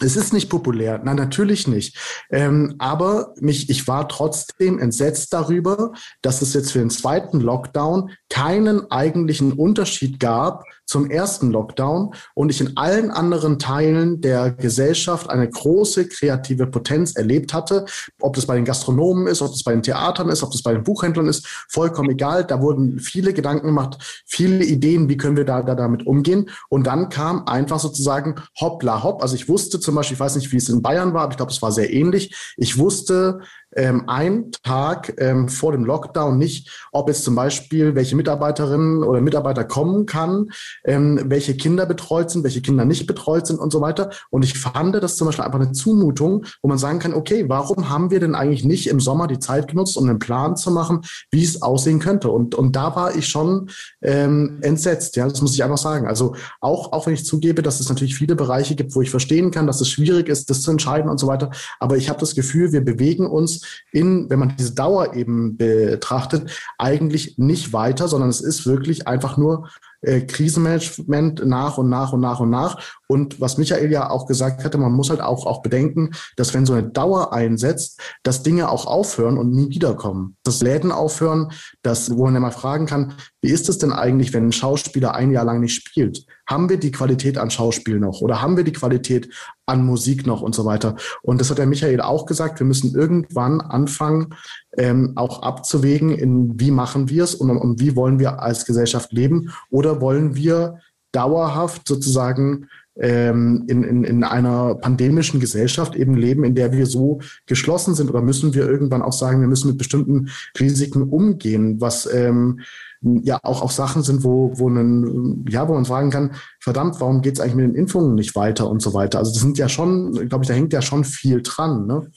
[0.00, 1.96] es ist nicht populär, nein, natürlich nicht.
[2.30, 8.10] Ähm, aber mich, ich war trotzdem entsetzt darüber, dass es jetzt für den zweiten Lockdown
[8.28, 15.30] keinen eigentlichen Unterschied gab zum ersten Lockdown und ich in allen anderen Teilen der Gesellschaft
[15.30, 17.86] eine große kreative Potenz erlebt hatte.
[18.20, 20.74] Ob das bei den Gastronomen ist, ob das bei den Theatern ist, ob das bei
[20.74, 22.44] den Buchhändlern ist, vollkommen egal.
[22.44, 26.50] Da wurden viele Gedanken gemacht, viele Ideen, wie können wir da, da damit umgehen.
[26.68, 29.22] Und dann kam einfach sozusagen hoppla hopp.
[29.22, 31.38] Also ich wusste zum Beispiel, ich weiß nicht, wie es in Bayern war, aber ich
[31.38, 32.36] glaube, es war sehr ähnlich.
[32.58, 33.40] Ich wusste,
[33.74, 39.20] ähm, einen Tag ähm, vor dem Lockdown nicht, ob jetzt zum Beispiel welche Mitarbeiterinnen oder
[39.20, 40.50] Mitarbeiter kommen kann,
[40.84, 44.10] ähm, welche Kinder betreut sind, welche Kinder nicht betreut sind und so weiter.
[44.30, 47.88] Und ich fand das zum Beispiel einfach eine Zumutung, wo man sagen kann, okay, warum
[47.88, 51.00] haben wir denn eigentlich nicht im Sommer die Zeit genutzt, um einen Plan zu machen,
[51.30, 52.30] wie es aussehen könnte?
[52.30, 53.70] Und, und da war ich schon
[54.02, 56.06] ähm, entsetzt, ja, das muss ich einfach sagen.
[56.06, 59.50] Also auch, auch wenn ich zugebe, dass es natürlich viele Bereiche gibt, wo ich verstehen
[59.50, 61.50] kann, dass es schwierig ist, das zu entscheiden und so weiter.
[61.80, 63.61] Aber ich habe das Gefühl, wir bewegen uns
[63.92, 69.36] in, wenn man diese Dauer eben betrachtet, eigentlich nicht weiter, sondern es ist wirklich einfach
[69.36, 69.68] nur
[70.02, 72.82] äh, Krisenmanagement nach und nach und nach und nach.
[73.06, 76.66] Und was Michael ja auch gesagt hatte, man muss halt auch, auch bedenken, dass wenn
[76.66, 80.36] so eine Dauer einsetzt, dass Dinge auch aufhören und nie wiederkommen.
[80.44, 84.32] Dass Läden aufhören, dass, wo man ja mal fragen kann, wie ist es denn eigentlich,
[84.32, 86.26] wenn ein Schauspieler ein Jahr lang nicht spielt?
[86.48, 89.28] Haben wir die Qualität an Schauspiel noch oder haben wir die Qualität
[89.66, 90.96] an Musik noch und so weiter?
[91.22, 94.34] Und das hat der Michael auch gesagt, wir müssen irgendwann anfangen,
[94.76, 99.12] ähm, auch abzuwägen, in wie machen wir es und, und wie wollen wir als Gesellschaft
[99.12, 100.78] leben oder wollen wir
[101.12, 107.20] dauerhaft sozusagen ähm, in, in, in einer pandemischen Gesellschaft eben leben, in der wir so
[107.46, 112.06] geschlossen sind oder müssen wir irgendwann auch sagen, wir müssen mit bestimmten Risiken umgehen, was
[112.12, 112.60] ähm,
[113.00, 117.22] ja auch, auch Sachen sind, wo, wo, einen, ja, wo man fragen kann, verdammt, warum
[117.22, 119.18] geht es eigentlich mit den Impfungen nicht weiter und so weiter.
[119.18, 121.86] Also das sind ja schon, glaube ich, da hängt ja schon viel dran.
[121.86, 122.10] Ne?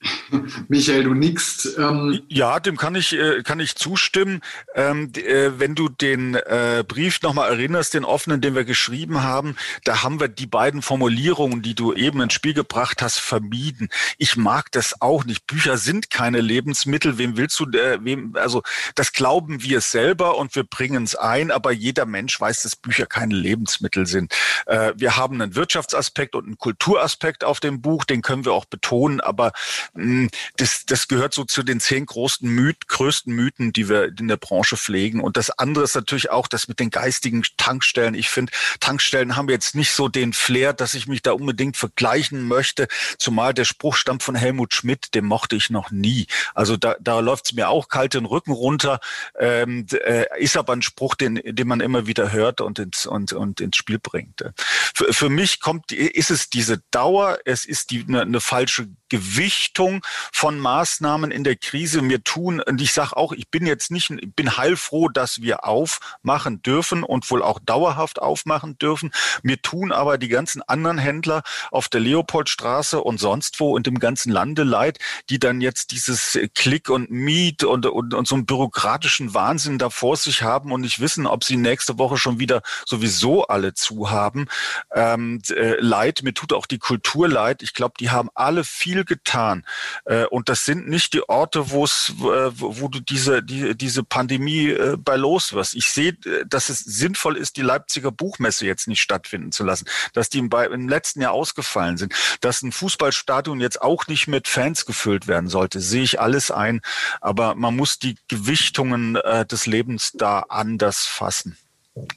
[0.68, 1.76] Michael, du nickst.
[1.78, 4.40] Ähm ja, dem kann ich, äh, kann ich zustimmen.
[4.74, 9.56] Ähm, äh, wenn du den äh, Brief nochmal erinnerst, den offenen, den wir geschrieben haben,
[9.84, 13.88] da haben wir die beiden Formulierungen, die du eben ins Spiel gebracht hast, vermieden.
[14.18, 15.46] Ich mag das auch nicht.
[15.46, 17.18] Bücher sind keine Lebensmittel.
[17.18, 18.62] Wem willst du, äh, wem, also
[18.94, 23.06] das glauben wir selber und wir bringen es ein, aber jeder Mensch weiß, dass Bücher
[23.06, 24.32] keine Lebensmittel sind.
[24.66, 28.66] Äh, wir haben einen Wirtschaftsaspekt und einen Kulturaspekt auf dem Buch, den können wir auch
[28.66, 29.52] betonen, aber
[30.56, 34.36] das, das gehört so zu den zehn großen Myth, größten Mythen, die wir in der
[34.36, 35.20] Branche pflegen.
[35.20, 38.14] Und das andere ist natürlich auch das mit den geistigen Tankstellen.
[38.14, 42.46] Ich finde, Tankstellen haben jetzt nicht so den Flair, dass ich mich da unbedingt vergleichen
[42.46, 42.88] möchte.
[43.18, 46.26] Zumal der Spruch stammt von Helmut Schmidt, den mochte ich noch nie.
[46.54, 49.00] Also da, da läuft es mir auch kalt den Rücken runter.
[49.38, 53.32] Ähm, äh, ist aber ein Spruch, den, den man immer wieder hört und ins, und,
[53.32, 54.44] und ins Spiel bringt.
[54.94, 60.04] Für, für mich kommt, ist es diese Dauer, es ist die, eine, eine falsche Gewichtung
[60.32, 62.60] von Maßnahmen in der Krise mir tun.
[62.60, 67.02] Und ich sage auch, ich bin jetzt nicht, ich bin heilfroh, dass wir aufmachen dürfen
[67.02, 69.12] und wohl auch dauerhaft aufmachen dürfen.
[69.42, 73.98] Mir tun aber die ganzen anderen Händler auf der Leopoldstraße und sonst wo und im
[73.98, 74.98] ganzen Lande leid,
[75.30, 79.90] die dann jetzt dieses Klick und Miet und, und, und so einen bürokratischen Wahnsinn da
[79.90, 84.10] vor sich haben und nicht wissen, ob sie nächste Woche schon wieder sowieso alle zu
[84.10, 84.46] haben.
[84.94, 87.62] Ähm, äh, leid, mir tut auch die Kultur leid.
[87.62, 89.64] Ich glaube, die haben alle viel viel getan.
[90.04, 94.02] Äh, und das sind nicht die Orte, wo es, äh, wo du diese, die, diese
[94.02, 95.74] Pandemie äh, bei los wirst.
[95.74, 96.14] Ich sehe,
[96.46, 100.50] dass es sinnvoll ist, die Leipziger Buchmesse jetzt nicht stattfinden zu lassen, dass die im,
[100.72, 105.48] im letzten Jahr ausgefallen sind, dass ein Fußballstadion jetzt auch nicht mit Fans gefüllt werden
[105.48, 106.80] sollte, sehe ich alles ein.
[107.20, 111.56] Aber man muss die Gewichtungen äh, des Lebens da anders fassen,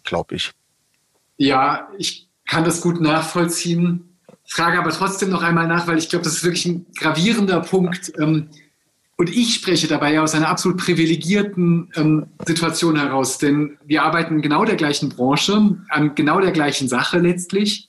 [0.04, 0.52] glaube ich.
[1.38, 4.11] Ja, ich kann das gut nachvollziehen
[4.52, 8.12] frage aber trotzdem noch einmal nach, weil ich glaube, das ist wirklich ein gravierender Punkt.
[8.20, 8.50] Ähm,
[9.18, 14.42] und ich spreche dabei aus einer absolut privilegierten ähm, Situation heraus, denn wir arbeiten in
[14.42, 17.88] genau der gleichen Branche, an genau der gleichen Sache letztlich.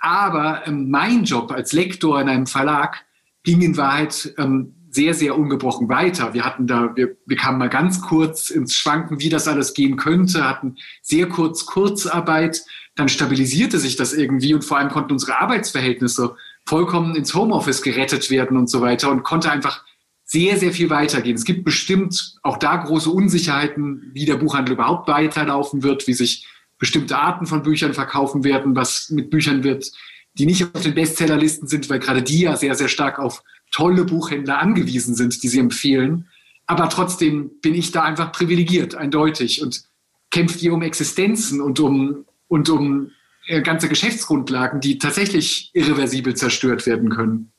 [0.00, 3.04] Aber ähm, mein Job als Lektor in einem Verlag
[3.44, 6.34] ging in Wahrheit ähm, sehr, sehr ungebrochen weiter.
[6.34, 9.96] Wir hatten da, wir, wir kamen mal ganz kurz ins Schwanken, wie das alles gehen
[9.96, 12.60] könnte, hatten sehr kurz Kurzarbeit,
[12.94, 18.30] dann stabilisierte sich das irgendwie und vor allem konnten unsere Arbeitsverhältnisse vollkommen ins Homeoffice gerettet
[18.30, 19.82] werden und so weiter und konnte einfach
[20.24, 21.36] sehr, sehr viel weitergehen.
[21.36, 26.46] Es gibt bestimmt auch da große Unsicherheiten, wie der Buchhandel überhaupt weiterlaufen wird, wie sich
[26.78, 29.90] bestimmte Arten von Büchern verkaufen werden, was mit Büchern wird,
[30.34, 34.04] die nicht auf den Bestsellerlisten sind, weil gerade die ja sehr, sehr stark auf tolle
[34.04, 36.28] Buchhändler angewiesen sind, die sie empfehlen.
[36.66, 39.82] Aber trotzdem bin ich da einfach privilegiert, eindeutig, und
[40.30, 43.10] kämpft hier um Existenzen und um, und um
[43.48, 47.52] äh, ganze Geschäftsgrundlagen, die tatsächlich irreversibel zerstört werden können.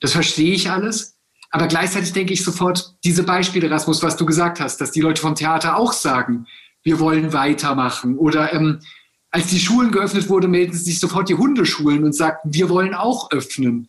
[0.00, 1.16] Das verstehe ich alles.
[1.50, 5.22] Aber gleichzeitig denke ich sofort, diese Beispiele, Rasmus, was du gesagt hast, dass die Leute
[5.22, 6.46] vom Theater auch sagen,
[6.82, 8.18] wir wollen weitermachen.
[8.18, 8.80] Oder ähm,
[9.30, 13.30] als die Schulen geöffnet wurden, melden sich sofort die Hundeschulen und sagten, wir wollen auch
[13.30, 13.88] öffnen.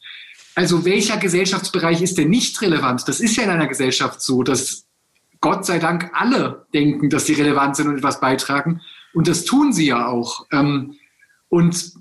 [0.59, 3.07] Also welcher Gesellschaftsbereich ist denn nicht relevant?
[3.07, 4.83] Das ist ja in einer Gesellschaft so, dass
[5.39, 8.81] Gott sei Dank alle denken, dass sie relevant sind und etwas beitragen.
[9.13, 10.47] Und das tun sie ja auch.
[10.51, 10.95] Ähm,
[11.47, 11.93] und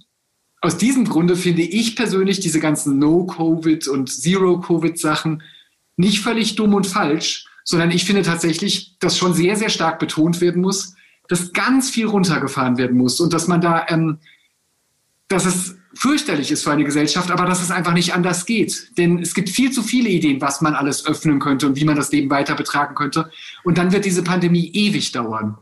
[0.61, 5.45] aus diesem Grunde finde ich persönlich diese ganzen No-Covid und Zero-Covid-Sachen
[5.97, 10.41] nicht völlig dumm und falsch, sondern ich finde tatsächlich, dass schon sehr, sehr stark betont
[10.41, 10.97] werden muss,
[11.29, 14.19] dass ganz viel runtergefahren werden muss und dass man da, ähm,
[15.29, 18.97] dass es fürchterlich ist für eine Gesellschaft, aber dass es einfach nicht anders geht.
[18.97, 21.97] Denn es gibt viel zu viele Ideen, was man alles öffnen könnte und wie man
[21.97, 23.31] das Leben weiter betragen könnte.
[23.65, 25.57] Und dann wird diese Pandemie ewig dauern.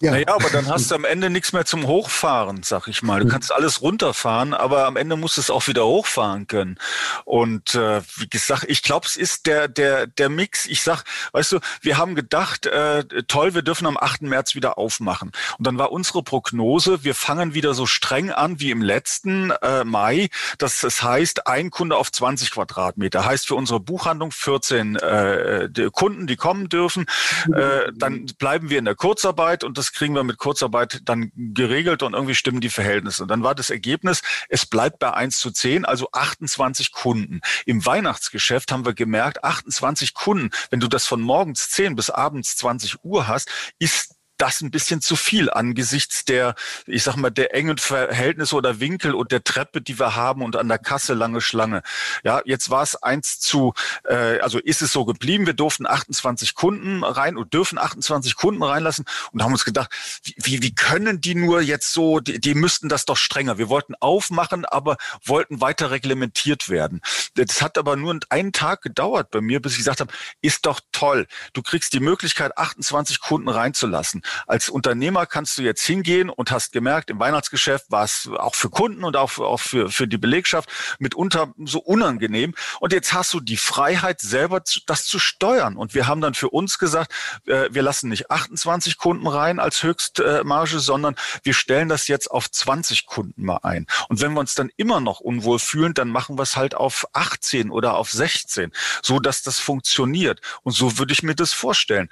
[0.00, 0.10] Ja.
[0.10, 3.20] Naja, aber dann hast du am Ende nichts mehr zum Hochfahren, sag ich mal.
[3.20, 3.30] Du hm.
[3.30, 6.78] kannst alles runterfahren, aber am Ende musst du es auch wieder hochfahren können.
[7.24, 10.66] Und äh, wie gesagt, ich glaube, es ist der, der, der Mix.
[10.66, 14.22] Ich sag, weißt du, wir haben gedacht, äh, toll, wir dürfen am 8.
[14.22, 15.32] März wieder aufmachen.
[15.58, 19.84] Und dann war unsere Prognose, wir fangen wieder so streng an wie im letzten äh,
[19.84, 20.28] Mai.
[20.58, 23.24] Das, das heißt, ein Kunde auf 20 Quadratmeter.
[23.24, 27.06] Heißt für unsere Buchhandlung 14 äh, die Kunden, die kommen dürfen.
[27.54, 32.02] Äh, dann bleiben wir in der Kurzarbeit und das kriegen wir mit Kurzarbeit dann geregelt
[32.02, 33.22] und irgendwie stimmen die Verhältnisse.
[33.22, 37.40] Und dann war das Ergebnis, es bleibt bei 1 zu 10, also 28 Kunden.
[37.66, 42.56] Im Weihnachtsgeschäft haben wir gemerkt, 28 Kunden, wenn du das von morgens 10 bis abends
[42.56, 46.54] 20 Uhr hast, ist das ein bisschen zu viel angesichts der,
[46.86, 50.56] ich sag mal, der engen Verhältnisse oder Winkel und der Treppe, die wir haben und
[50.56, 51.82] an der Kasse lange Schlange.
[52.24, 55.46] Ja, jetzt war es eins zu, äh, also ist es so geblieben.
[55.46, 59.90] Wir durften 28 Kunden rein und dürfen 28 Kunden reinlassen und haben uns gedacht,
[60.36, 63.58] wie, wie können die nur jetzt so, die, die müssten das doch strenger.
[63.58, 67.00] Wir wollten aufmachen, aber wollten weiter reglementiert werden.
[67.34, 70.80] Das hat aber nur einen Tag gedauert bei mir, bis ich gesagt habe, ist doch
[70.92, 71.26] toll.
[71.52, 74.23] Du kriegst die Möglichkeit, 28 Kunden reinzulassen.
[74.46, 78.70] Als Unternehmer kannst du jetzt hingehen und hast gemerkt, im Weihnachtsgeschäft war es auch für
[78.70, 82.54] Kunden und auch, auch für, für die Belegschaft mitunter so unangenehm.
[82.80, 85.76] Und jetzt hast du die Freiheit, selber das zu steuern.
[85.76, 87.12] Und wir haben dann für uns gesagt,
[87.46, 92.50] äh, wir lassen nicht 28 Kunden rein als Höchstmarge, sondern wir stellen das jetzt auf
[92.50, 93.86] 20 Kunden mal ein.
[94.08, 97.06] Und wenn wir uns dann immer noch unwohl fühlen, dann machen wir es halt auf
[97.12, 100.40] 18 oder auf 16, so dass das funktioniert.
[100.62, 102.08] Und so würde ich mir das vorstellen.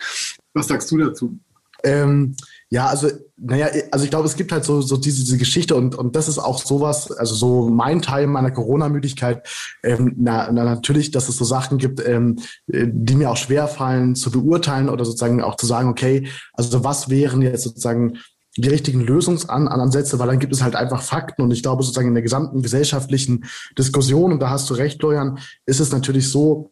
[0.55, 1.39] Was sagst du dazu?
[1.85, 2.37] Ähm,
[2.71, 5.95] ja, also, naja, also ich glaube, es gibt halt so, so diese, diese Geschichte und,
[5.95, 9.47] und das ist auch sowas, also so mein Teil meiner Corona-Müdigkeit,
[9.83, 14.15] ähm, na, na, natürlich, dass es so Sachen gibt, ähm, die mir auch schwer fallen
[14.15, 18.19] zu beurteilen oder sozusagen auch zu sagen, okay, also was wären jetzt sozusagen
[18.57, 21.43] die richtigen Lösungsansätze, weil dann gibt es halt einfach Fakten.
[21.43, 23.45] Und ich glaube sozusagen in der gesamten gesellschaftlichen
[23.79, 26.71] Diskussion, und da hast du recht, Florian, ist es natürlich so,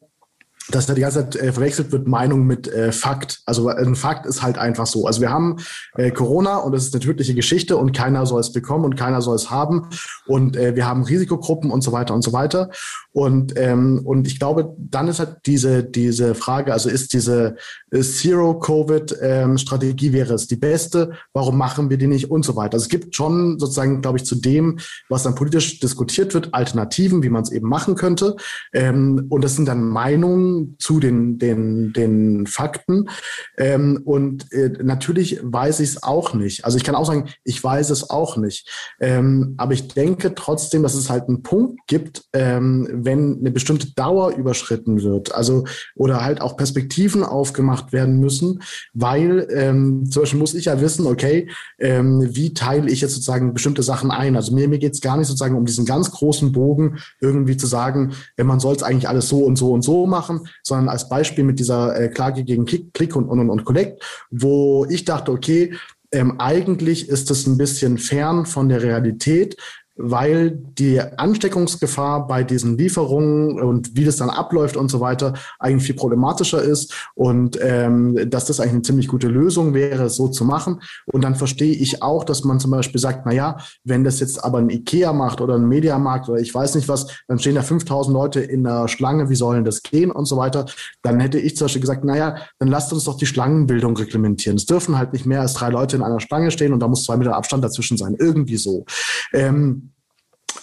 [0.68, 3.40] dass da die ganze Zeit äh, verwechselt wird Meinung mit äh, Fakt.
[3.46, 5.06] Also ein Fakt ist halt einfach so.
[5.06, 5.56] Also wir haben
[5.94, 9.22] äh, Corona und es ist eine tödliche Geschichte und keiner soll es bekommen und keiner
[9.22, 9.88] soll es haben
[10.26, 12.70] und äh, wir haben Risikogruppen und so weiter und so weiter.
[13.12, 17.56] Und ähm, und ich glaube, dann ist halt diese diese Frage, also ist diese
[17.90, 21.12] Zero Covid ähm, Strategie wäre es die beste?
[21.32, 22.74] Warum machen wir die nicht und so weiter?
[22.74, 27.22] Also es gibt schon sozusagen, glaube ich, zu dem, was dann politisch diskutiert wird, Alternativen,
[27.22, 28.36] wie man es eben machen könnte.
[28.72, 33.08] Ähm, und das sind dann Meinungen zu den, den, den Fakten.
[33.56, 36.64] Ähm, und äh, natürlich weiß ich es auch nicht.
[36.64, 38.68] Also ich kann auch sagen, ich weiß es auch nicht.
[39.00, 43.92] Ähm, aber ich denke trotzdem, dass es halt einen Punkt gibt, ähm, wenn eine bestimmte
[43.94, 45.34] Dauer überschritten wird.
[45.34, 50.80] Also oder halt auch Perspektiven aufgemacht werden müssen, weil ähm, zum Beispiel muss ich ja
[50.80, 54.36] wissen, okay, ähm, wie teile ich jetzt sozusagen bestimmte Sachen ein?
[54.36, 57.66] Also mir, mir geht es gar nicht sozusagen um diesen ganz großen Bogen, irgendwie zu
[57.66, 61.08] sagen, äh, man soll es eigentlich alles so und so und so machen, sondern als
[61.08, 65.32] Beispiel mit dieser äh, Klage gegen Click, Click und, und, und Collect, wo ich dachte,
[65.32, 65.74] okay,
[66.12, 69.56] ähm, eigentlich ist es ein bisschen fern von der Realität
[70.02, 75.86] weil die Ansteckungsgefahr bei diesen Lieferungen und wie das dann abläuft und so weiter eigentlich
[75.86, 80.44] viel problematischer ist und ähm, dass das eigentlich eine ziemlich gute Lösung wäre, so zu
[80.44, 80.80] machen.
[81.06, 84.42] Und dann verstehe ich auch, dass man zum Beispiel sagt, na ja, wenn das jetzt
[84.42, 87.62] aber ein Ikea macht oder ein Mediamarkt oder ich weiß nicht was, dann stehen da
[87.62, 90.66] 5000 Leute in der Schlange, wie sollen das gehen und so weiter.
[91.02, 94.56] Dann hätte ich zum Beispiel gesagt, na ja, dann lasst uns doch die Schlangenbildung reglementieren.
[94.56, 97.04] Es dürfen halt nicht mehr als drei Leute in einer Schlange stehen und da muss
[97.04, 98.16] zwei Meter Abstand dazwischen sein.
[98.18, 98.84] Irgendwie so.
[99.32, 99.89] Ähm,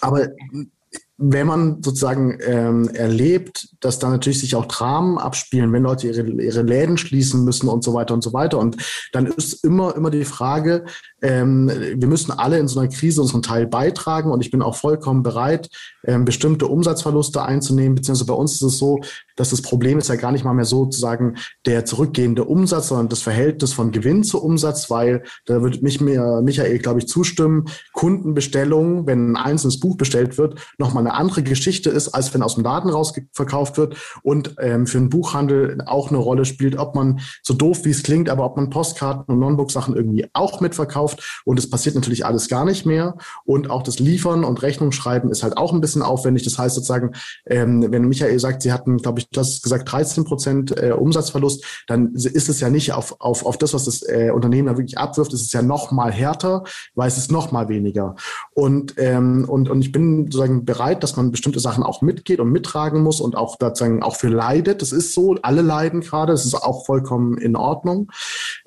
[0.01, 0.27] aber
[1.19, 6.21] wenn man sozusagen ähm, erlebt, dass da natürlich sich auch Dramen abspielen, wenn Leute ihre,
[6.21, 8.59] ihre Läden schließen müssen und so weiter und so weiter.
[8.59, 8.77] Und
[9.13, 10.85] dann ist immer, immer die Frage,
[11.23, 14.29] ähm, wir müssen alle in so einer Krise unseren Teil beitragen.
[14.31, 15.69] Und ich bin auch vollkommen bereit,
[16.05, 18.99] ähm, bestimmte Umsatzverluste einzunehmen, beziehungsweise bei uns ist es so,
[19.35, 23.21] dass das Problem ist ja gar nicht mal mehr sozusagen der zurückgehende Umsatz, sondern das
[23.21, 29.07] Verhältnis von Gewinn zu Umsatz, weil da würde mich mir Michael, glaube ich, zustimmen, Kundenbestellungen,
[29.07, 32.63] wenn ein einzelnes Buch bestellt wird, nochmal eine andere Geschichte ist, als wenn aus dem
[32.63, 37.19] Laden raus verkauft wird und ähm, für einen Buchhandel auch eine Rolle spielt, ob man
[37.41, 41.59] so doof wie es klingt, aber ob man Postkarten und Non-Book-Sachen irgendwie auch mitverkauft und
[41.59, 45.57] es passiert natürlich alles gar nicht mehr und auch das Liefern und Rechnungsschreiben ist halt
[45.57, 46.43] auch ein bisschen aufwendig.
[46.43, 47.11] Das heißt sozusagen,
[47.45, 52.13] ähm, wenn Michael sagt, sie hatten, glaube ich, das gesagt 13 Prozent äh, Umsatzverlust, dann
[52.13, 55.33] ist es ja nicht auf, auf, auf das, was das äh, Unternehmen da wirklich abwirft,
[55.33, 56.63] ist es ja noch mal härter,
[56.95, 58.15] weil es ist noch mal weniger.
[58.53, 62.51] Und, ähm, und, und ich bin sozusagen bereit, dass man bestimmte Sachen auch mitgeht und
[62.51, 64.81] mittragen muss und auch sozusagen auch für leidet.
[64.81, 68.11] Das ist so, alle leiden gerade, das ist auch vollkommen in Ordnung.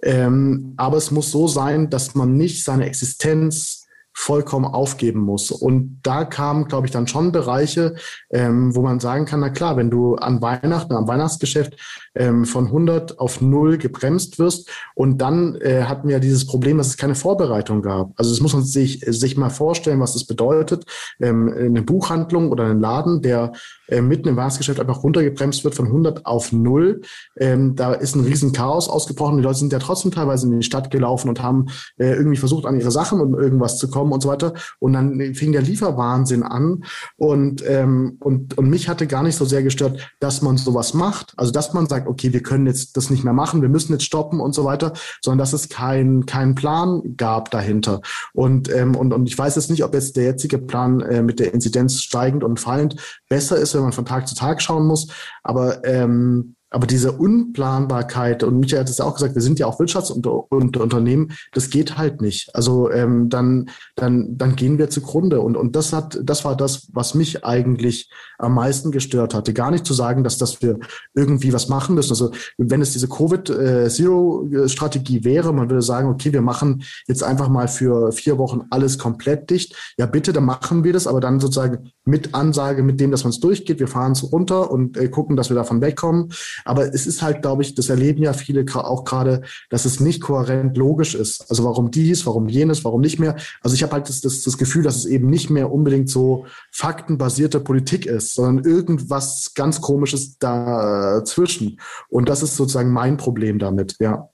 [0.02, 3.80] Ähm, aber es muss so sein, dass man nicht seine Existenz
[4.12, 5.50] vollkommen aufgeben muss.
[5.50, 7.94] Und da kamen, glaube ich, dann schon Bereiche,
[8.30, 11.76] ähm, wo man sagen kann, na klar, wenn du an Weihnachten, am Weihnachtsgeschäft
[12.14, 16.88] ähm, von 100 auf 0 gebremst wirst und dann äh, hatten wir dieses Problem, dass
[16.88, 18.12] es keine Vorbereitung gab.
[18.16, 20.84] Also das muss man sich, sich mal vorstellen, was das bedeutet.
[21.20, 23.52] Ähm, eine Buchhandlung oder ein Laden, der
[23.88, 27.00] äh, mitten im Weihnachtsgeschäft einfach runtergebremst wird von 100 auf 0.
[27.38, 29.36] Ähm, da ist ein riesen Chaos ausgebrochen.
[29.38, 31.66] Die Leute sind ja trotzdem teilweise in die Stadt gelaufen und haben
[31.98, 34.54] äh, irgendwie versucht, an ihre Sachen und irgendwas zu kommen und so weiter.
[34.78, 36.84] Und dann fing der Lieferwahnsinn an.
[37.16, 41.34] Und, ähm, und, und mich hatte gar nicht so sehr gestört, dass man sowas macht.
[41.36, 44.04] Also, dass man sagt, okay, wir können jetzt das nicht mehr machen, wir müssen jetzt
[44.04, 44.92] stoppen und so weiter,
[45.22, 48.00] sondern dass es keinen keinen Plan gab dahinter.
[48.32, 51.40] Und, ähm, und, und ich weiß jetzt nicht, ob jetzt der jetzige Plan äh, mit
[51.40, 52.96] der Inzidenz steigend und fallend
[53.28, 55.08] besser ist, wenn man von Tag zu Tag schauen muss.
[55.42, 59.66] Aber ähm, aber diese Unplanbarkeit, und Michael hat es ja auch gesagt, wir sind ja
[59.66, 62.54] auch Wirtschaftsunternehmen, das geht halt nicht.
[62.54, 65.40] Also ähm, dann, dann, dann gehen wir zugrunde.
[65.40, 68.08] Und, und das hat, das war das, was mich eigentlich
[68.38, 69.52] am meisten gestört hatte.
[69.52, 70.78] Gar nicht zu sagen, dass, dass wir
[71.14, 72.12] irgendwie was machen müssen.
[72.12, 77.66] Also wenn es diese Covid-Zero-Strategie wäre, man würde sagen, okay, wir machen jetzt einfach mal
[77.66, 79.74] für vier Wochen alles komplett dicht.
[79.98, 83.30] Ja, bitte, dann machen wir das, aber dann sozusagen mit Ansage, mit dem, dass man
[83.30, 83.80] es durchgeht.
[83.80, 86.32] Wir fahren es runter und äh, gucken, dass wir davon wegkommen.
[86.64, 90.20] Aber es ist halt, glaube ich, das erleben ja viele auch gerade, dass es nicht
[90.20, 91.50] kohärent logisch ist.
[91.50, 93.36] Also warum dies, warum jenes, warum nicht mehr.
[93.62, 96.46] Also ich habe halt das, das, das Gefühl, dass es eben nicht mehr unbedingt so
[96.70, 101.80] faktenbasierte Politik ist, sondern irgendwas ganz Komisches dazwischen.
[102.08, 104.28] Und das ist sozusagen mein Problem damit, ja.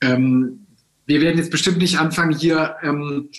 [0.00, 0.66] Ähm,
[1.06, 3.30] wir werden jetzt bestimmt nicht anfangen, hier ähm,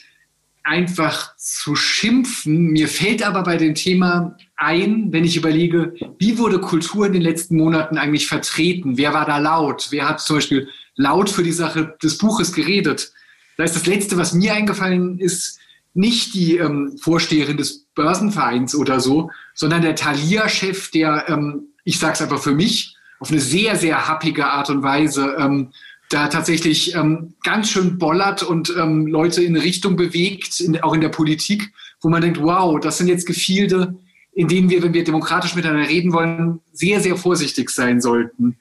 [0.65, 2.71] einfach zu schimpfen.
[2.71, 7.21] Mir fällt aber bei dem Thema ein, wenn ich überlege, wie wurde Kultur in den
[7.21, 8.97] letzten Monaten eigentlich vertreten?
[8.97, 9.87] Wer war da laut?
[9.91, 13.13] Wer hat zum Beispiel laut für die Sache des Buches geredet?
[13.57, 15.59] Da ist das Letzte, was mir eingefallen ist,
[15.93, 22.13] nicht die ähm, Vorsteherin des Börsenvereins oder so, sondern der Thalia-Chef, der, ähm, ich sage
[22.13, 25.71] es einfach für mich, auf eine sehr, sehr happige Art und Weise ähm,
[26.09, 31.01] da tatsächlich ähm, ganz schön bollert und ähm, Leute in Richtung bewegt, in, auch in
[31.01, 33.95] der Politik, wo man denkt, wow, das sind jetzt Gefilde,
[34.33, 38.57] in denen wir, wenn wir demokratisch miteinander reden wollen, sehr, sehr vorsichtig sein sollten.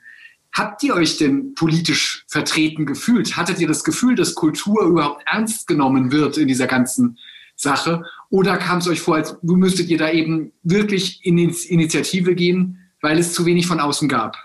[0.53, 3.37] Habt ihr euch denn politisch vertreten gefühlt?
[3.37, 7.19] Hattet ihr das Gefühl, dass Kultur überhaupt ernst genommen wird in dieser ganzen
[7.57, 8.05] Sache?
[8.31, 13.19] Oder kam es euch vor, als müsstet ihr da eben wirklich in Initiative gehen, weil
[13.19, 14.37] es zu wenig von außen gab?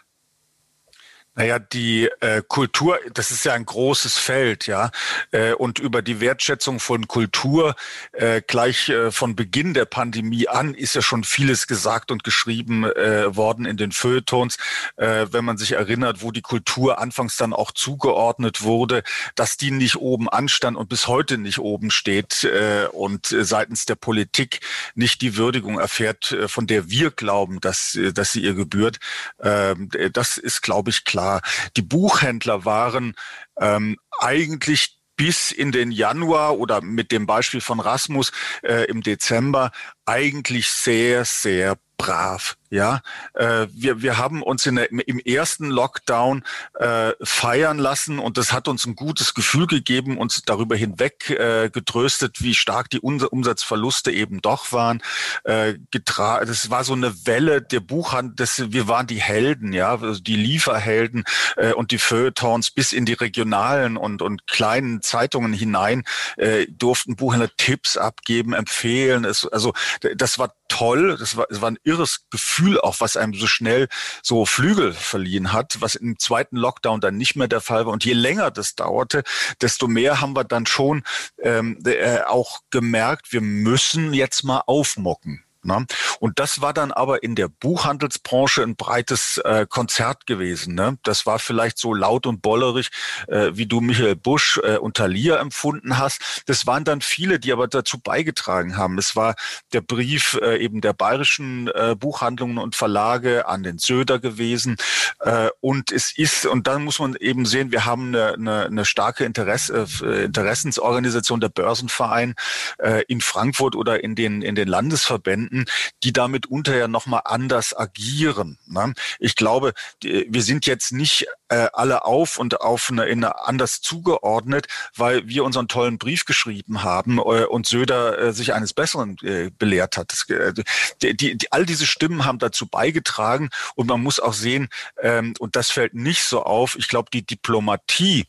[1.36, 4.92] Naja, die äh, Kultur, das ist ja ein großes Feld, ja.
[5.32, 7.76] Äh, und über die Wertschätzung von Kultur
[8.12, 12.84] äh, gleich äh, von Beginn der Pandemie an ist ja schon vieles gesagt und geschrieben
[12.84, 14.58] äh, worden in den Feuilletons.
[14.98, 19.04] Äh, wenn man sich erinnert, wo die Kultur anfangs dann auch zugeordnet wurde,
[19.36, 23.96] dass die nicht oben anstand und bis heute nicht oben steht äh, und seitens der
[23.96, 24.62] Politik
[24.96, 28.98] nicht die Würdigung erfährt, äh, von der wir glauben, dass, äh, dass sie ihr gebührt.
[29.38, 29.76] Äh,
[30.12, 31.42] das ist, glaube ich, klar klar.
[31.76, 33.16] Die Buchhändler waren
[33.60, 38.32] ähm, eigentlich bis in den Januar oder mit dem Beispiel von Rasmus
[38.64, 39.72] äh, im Dezember
[40.06, 42.56] eigentlich sehr, sehr brav.
[42.72, 43.02] Ja,
[43.34, 46.44] äh, wir, wir haben uns in der, im ersten Lockdown
[46.76, 51.72] äh, feiern lassen und das hat uns ein gutes Gefühl gegeben, uns darüber hinweg äh,
[51.72, 55.02] getröstet, wie stark die Umsatzverluste eben doch waren.
[55.46, 59.98] Äh, getra das war so eine Welle der Buchhandel, das, wir waren die Helden, ja,
[60.00, 61.24] also die Lieferhelden
[61.58, 66.04] äh, und die Feuilletons bis in die regionalen und, und kleinen Zeitungen hinein
[66.38, 69.26] äh, durften Buchhändler Tipps abgeben, empfehlen.
[69.26, 69.74] Es, also
[70.16, 73.48] das war toll, das war, das war ein irres Gefühl Gefühl auch, was einem so
[73.48, 73.88] schnell
[74.22, 77.94] so Flügel verliehen hat, was im zweiten Lockdown dann nicht mehr der Fall war.
[77.94, 79.24] Und je länger das dauerte,
[79.62, 81.04] desto mehr haben wir dann schon
[81.42, 85.44] ähm, äh, auch gemerkt, wir müssen jetzt mal aufmocken.
[85.64, 85.86] Ne?
[86.20, 90.74] Und das war dann aber in der Buchhandelsbranche ein breites äh, Konzert gewesen.
[90.74, 90.98] Ne?
[91.04, 92.90] Das war vielleicht so laut und bollerig,
[93.28, 96.44] äh, wie du Michael Busch äh, und Thalia empfunden hast.
[96.46, 98.98] Das waren dann viele, die aber dazu beigetragen haben.
[98.98, 99.36] Es war
[99.74, 104.78] der Brief äh, eben der bayerischen äh, Buchhandlungen und Verlage an den Söder gewesen.
[105.20, 108.86] Äh, und es ist, und dann muss man eben sehen, wir haben eine, eine, eine
[108.86, 112.36] starke Interesse, äh, Interessensorganisation, der Börsenverein
[112.78, 115.66] äh, in Frankfurt oder in den, in den Landesverbänden finden,
[116.04, 118.58] die damit unter ja nochmal anders agieren.
[118.68, 118.94] Ne?
[119.20, 123.82] Ich glaube, wir sind jetzt nicht äh, alle auf und auf eine, in eine anders
[123.82, 129.18] zugeordnet, weil wir unseren tollen Brief geschrieben haben äh, und Söder äh, sich eines Besseren
[129.24, 130.12] äh, belehrt hat.
[130.12, 130.54] Das, äh,
[131.02, 134.70] die, die, all diese Stimmen haben dazu beigetragen und man muss auch sehen,
[135.02, 138.26] ähm, und das fällt nicht so auf, ich glaube, die Diplomatie,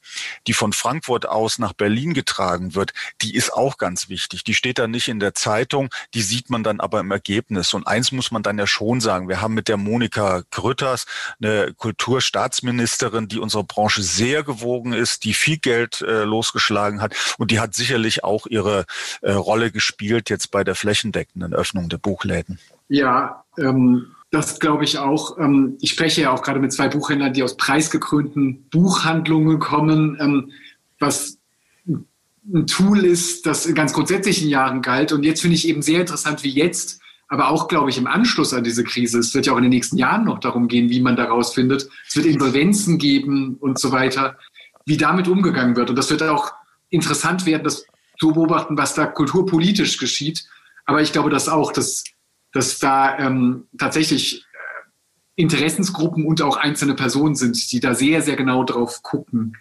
[0.46, 2.92] die von Frankfurt aus nach Berlin getragen wird,
[3.22, 4.44] die ist auch ganz wichtig.
[4.44, 7.74] Die steht da nicht in der Zeitung, die sieht man dann aber im Ergebnis.
[7.74, 11.06] Und eins muss man dann ja schon sagen, wir haben mit der Monika Grütters
[11.42, 17.14] eine Kulturstaatsministerin, Vertreterin, die unserer Branche sehr gewogen ist, die viel Geld äh, losgeschlagen hat
[17.38, 18.84] und die hat sicherlich auch ihre
[19.22, 22.58] äh, Rolle gespielt jetzt bei der flächendeckenden Öffnung der Buchläden.
[22.88, 25.38] Ja, ähm, das glaube ich auch.
[25.38, 30.52] Ähm, ich spreche ja auch gerade mit zwei Buchhändlern, die aus preisgekrönten Buchhandlungen kommen, ähm,
[30.98, 31.38] was
[31.86, 35.12] ein Tool ist, das in ganz grundsätzlichen Jahren galt.
[35.12, 37.00] Und jetzt finde ich eben sehr interessant, wie jetzt
[37.30, 39.70] aber auch, glaube ich, im Anschluss an diese Krise, es wird ja auch in den
[39.70, 41.88] nächsten Jahren noch darum gehen, wie man daraus findet.
[42.06, 44.36] Es wird Insolvenzen geben und so weiter,
[44.84, 45.90] wie damit umgegangen wird.
[45.90, 46.52] Und das wird auch
[46.88, 47.86] interessant werden, das
[48.18, 50.44] zu beobachten, was da kulturpolitisch geschieht.
[50.86, 52.02] Aber ich glaube, dass auch, dass,
[52.52, 58.34] dass da ähm, tatsächlich äh, Interessensgruppen und auch einzelne Personen sind, die da sehr, sehr
[58.34, 59.56] genau drauf gucken.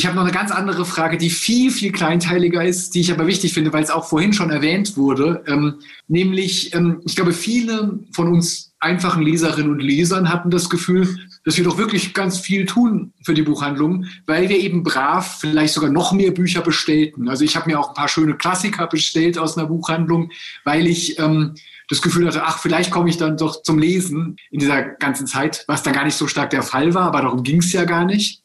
[0.00, 3.26] Ich habe noch eine ganz andere Frage, die viel, viel kleinteiliger ist, die ich aber
[3.26, 5.44] wichtig finde, weil es auch vorhin schon erwähnt wurde.
[5.46, 5.74] Ähm,
[6.08, 11.58] nämlich, ähm, ich glaube, viele von uns einfachen Leserinnen und Lesern hatten das Gefühl, dass
[11.58, 15.90] wir doch wirklich ganz viel tun für die Buchhandlung, weil wir eben brav vielleicht sogar
[15.90, 17.28] noch mehr Bücher bestellten.
[17.28, 20.30] Also ich habe mir auch ein paar schöne Klassiker bestellt aus einer Buchhandlung,
[20.64, 21.56] weil ich ähm,
[21.90, 25.62] das Gefühl hatte, ach, vielleicht komme ich dann doch zum Lesen in dieser ganzen Zeit,
[25.68, 28.06] was dann gar nicht so stark der Fall war, aber darum ging es ja gar
[28.06, 28.42] nicht.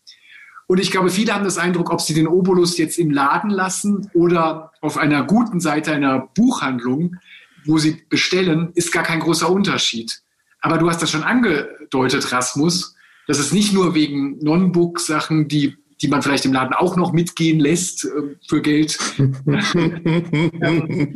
[0.67, 4.09] Und ich glaube, viele haben das Eindruck, ob sie den Obolus jetzt im Laden lassen
[4.13, 7.17] oder auf einer guten Seite einer Buchhandlung,
[7.65, 10.21] wo sie bestellen, ist gar kein großer Unterschied.
[10.61, 12.95] Aber du hast das schon angedeutet, Rasmus,
[13.27, 17.59] dass es nicht nur wegen Non-Book-Sachen, die, die man vielleicht im Laden auch noch mitgehen
[17.59, 19.33] lässt äh, für Geld, ähm,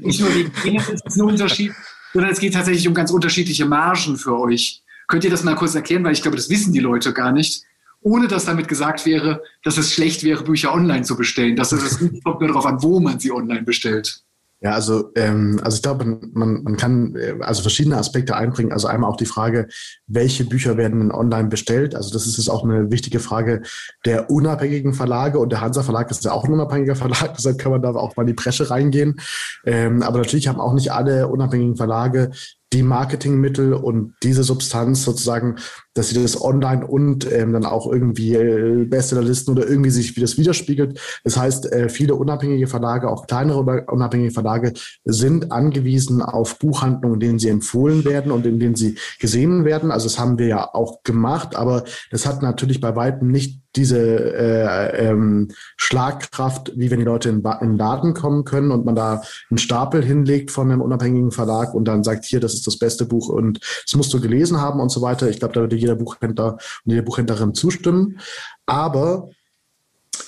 [0.02, 1.72] nicht nur wegen denen ist es ein Unterschied,
[2.14, 4.84] sondern es geht tatsächlich um ganz unterschiedliche Margen für euch.
[5.08, 7.64] Könnt ihr das mal kurz erklären, weil ich glaube, das wissen die Leute gar nicht
[8.02, 11.56] ohne dass damit gesagt wäre, dass es schlecht wäre, Bücher online zu bestellen.
[11.56, 14.24] Das ist es kommt nur darauf an, wo man sie online bestellt.
[14.62, 18.74] Ja, also, ähm, also ich glaube, man, man kann äh, also verschiedene Aspekte einbringen.
[18.74, 19.70] Also einmal auch die Frage,
[20.08, 21.96] welche Bücher werden online bestellt?
[21.96, 23.62] Also das ist jetzt auch eine wichtige Frage
[24.04, 27.72] der unabhängigen Verlage und der Hansa Verlag ist ja auch ein unabhängiger Verlag, deshalb kann
[27.72, 29.22] man da auch mal in die Bresche reingehen.
[29.66, 32.32] Ähm, aber natürlich haben auch nicht alle unabhängigen Verlage
[32.74, 35.56] die Marketingmittel und diese Substanz sozusagen,
[36.00, 40.22] dass sie das online und ähm, dann auch irgendwie äh, Bestsellerlisten oder irgendwie sich wie
[40.22, 40.98] das widerspiegelt.
[41.26, 44.72] Das heißt, äh, viele unabhängige Verlage, auch kleinere unabhängige Verlage
[45.04, 49.92] sind angewiesen auf Buchhandlungen, in denen sie empfohlen werden und in denen sie gesehen werden.
[49.92, 54.00] Also das haben wir ja auch gemacht, aber das hat natürlich bei weitem nicht diese
[54.00, 59.22] äh, ähm, Schlagkraft, wie wenn die Leute in, in Daten kommen können und man da
[59.50, 63.06] einen Stapel hinlegt von einem unabhängigen Verlag und dann sagt, hier, das ist das beste
[63.06, 65.30] Buch und das musst du gelesen haben und so weiter.
[65.30, 68.20] Ich glaube, da würde jeder Buchhändler und jede Buchhändlerin zustimmen.
[68.66, 69.30] Aber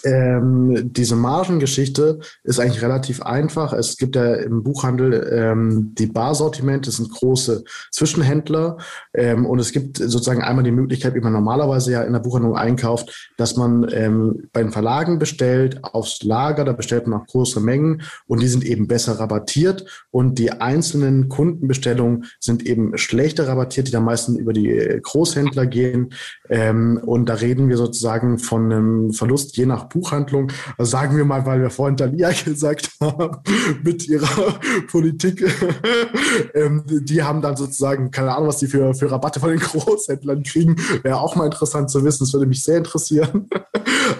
[0.03, 3.73] Ähm, diese Margengeschichte ist eigentlich relativ einfach.
[3.73, 8.77] Es gibt ja im Buchhandel ähm, die Barsortiment, das sind große Zwischenhändler.
[9.13, 12.55] Ähm, und es gibt sozusagen einmal die Möglichkeit, wie man normalerweise ja in der Buchhandlung
[12.55, 17.61] einkauft, dass man ähm, bei den Verlagen bestellt, aufs Lager, da bestellt man auch größere
[17.61, 18.01] Mengen.
[18.27, 19.85] Und die sind eben besser rabattiert.
[20.09, 26.13] Und die einzelnen Kundenbestellungen sind eben schlechter rabattiert, die dann meistens über die Großhändler gehen.
[26.49, 30.51] Ähm, und da reden wir sozusagen von einem Verlust je nach Buchhandlung.
[30.77, 33.37] Also sagen wir mal, weil wir vorhin Dalia gesagt haben,
[33.83, 34.55] mit ihrer
[34.89, 35.43] Politik,
[36.53, 40.43] ähm, die haben dann sozusagen, keine Ahnung, was die für, für Rabatte von den Großhändlern
[40.43, 40.75] kriegen.
[41.03, 43.49] Wäre auch mal interessant zu wissen, das würde mich sehr interessieren.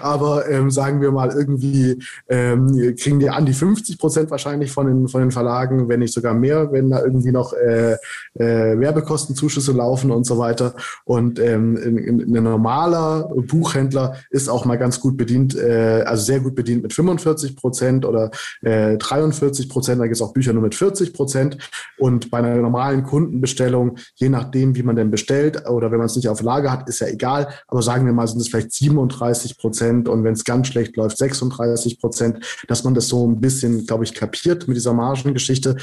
[0.02, 4.88] Aber ähm, sagen wir mal, irgendwie ähm, kriegen die an die 50 Prozent wahrscheinlich von
[4.88, 7.94] den, von den Verlagen, wenn nicht sogar mehr, wenn da irgendwie noch äh,
[8.36, 10.74] äh, Werbekostenzuschüsse laufen und so weiter.
[11.04, 16.55] Und ähm, ein normaler Buchhändler ist auch mal ganz gut bedient, äh, also sehr gut
[16.55, 18.32] bedient mit 45 Prozent oder
[18.62, 19.99] äh, 43 Prozent.
[19.99, 21.57] Da gibt es auch Bücher nur mit 40 Prozent.
[21.97, 26.16] Und bei einer normalen Kundenbestellung, je nachdem, wie man denn bestellt oder wenn man es
[26.16, 27.49] nicht auf Lager hat, ist ja egal.
[27.68, 31.18] Aber sagen wir mal, sind es vielleicht 37 Prozent und wenn es ganz schlecht läuft,
[31.18, 35.78] 36 Prozent, dass man das so ein bisschen, glaube ich, kapiert mit dieser Margengeschichte.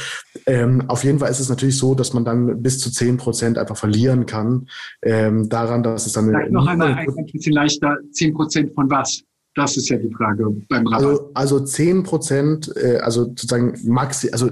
[0.46, 3.58] Ähm, auf jeden Fall ist es natürlich so, dass man dann bis zu 10 Prozent
[3.58, 4.66] einfach verlieren kann
[5.02, 6.26] ähm, daran, dass es dann...
[6.26, 9.22] Vielleicht noch einmal ein bisschen leichter, 10 Prozent von was?
[9.58, 11.04] Das ist ja die Frage beim Rabatt.
[11.04, 14.50] Also, also 10 Prozent, äh, also sozusagen maxi, also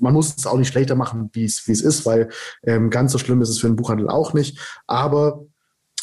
[0.00, 2.28] man muss es auch nicht schlechter machen, wie es, ist, weil
[2.64, 4.58] ähm, ganz so schlimm ist es für den Buchhandel auch nicht.
[4.86, 5.44] Aber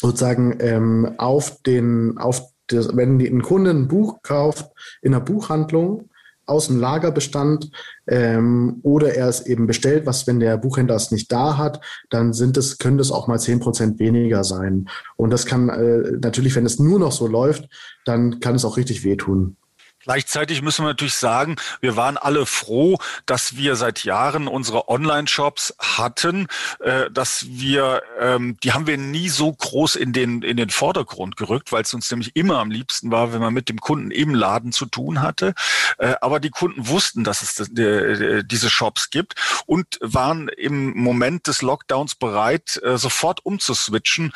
[0.00, 4.70] sozusagen ähm, auf den, auf das, wenn ein Kunde ein Buch kauft
[5.02, 6.08] in der Buchhandlung,
[6.46, 7.70] aus dem Lagerbestand
[8.06, 11.80] ähm, oder er es eben bestellt, was, wenn der Buchhändler es nicht da hat,
[12.10, 14.88] dann sind es, können das auch mal zehn Prozent weniger sein.
[15.16, 17.68] Und das kann äh, natürlich, wenn es nur noch so läuft,
[18.04, 19.56] dann kann es auch richtig wehtun.
[20.04, 25.74] Gleichzeitig müssen wir natürlich sagen, wir waren alle froh, dass wir seit Jahren unsere Online-Shops
[25.78, 26.46] hatten,
[26.80, 31.36] äh, dass wir, ähm, die haben wir nie so groß in den, in den Vordergrund
[31.36, 34.34] gerückt, weil es uns nämlich immer am liebsten war, wenn man mit dem Kunden im
[34.34, 35.54] Laden zu tun hatte.
[35.96, 39.34] Äh, aber die Kunden wussten, dass es diese Shops gibt
[39.64, 44.32] und waren im Moment des Lockdowns bereit, äh, sofort umzuswitchen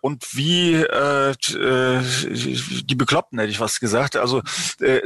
[0.00, 0.84] und wie
[2.82, 4.16] die Bekloppten, hätte ich was gesagt.
[4.16, 4.42] Also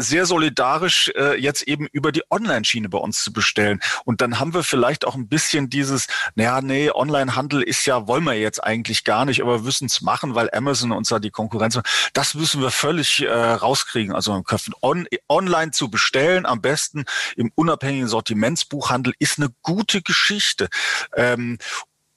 [0.00, 3.80] sehr solidarisch äh, jetzt eben über die Online-Schiene bei uns zu bestellen.
[4.04, 8.24] Und dann haben wir vielleicht auch ein bisschen dieses, naja, nee, Online-Handel ist ja, wollen
[8.24, 11.78] wir jetzt eigentlich gar nicht, aber müssen es machen, weil Amazon uns da die Konkurrenz
[12.12, 14.14] Das müssen wir völlig äh, rauskriegen.
[14.14, 14.42] Also
[14.82, 17.04] on, online zu bestellen, am besten
[17.36, 20.68] im unabhängigen Sortimentsbuchhandel, ist eine gute Geschichte.
[21.16, 21.58] Ähm,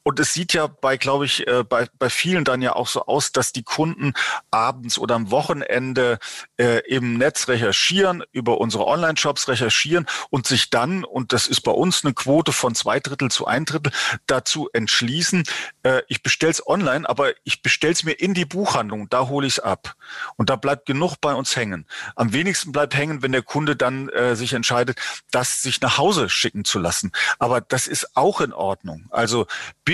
[0.03, 3.05] und es sieht ja bei, glaube ich, äh, bei, bei vielen dann ja auch so
[3.05, 4.13] aus, dass die Kunden
[4.51, 6.19] abends oder am Wochenende
[6.57, 11.71] äh, im Netz recherchieren, über unsere Online-Shops recherchieren und sich dann, und das ist bei
[11.71, 13.93] uns eine Quote von zwei Drittel zu ein Drittel,
[14.27, 15.43] dazu entschließen,
[15.83, 19.95] äh, ich bestell's online, aber ich bestell's mir in die Buchhandlung, da hole ich's ab.
[20.35, 21.87] Und da bleibt genug bei uns hängen.
[22.15, 24.99] Am wenigsten bleibt hängen, wenn der Kunde dann äh, sich entscheidet,
[25.31, 27.11] das sich nach Hause schicken zu lassen.
[27.39, 29.05] Aber das ist auch in Ordnung.
[29.09, 29.47] Also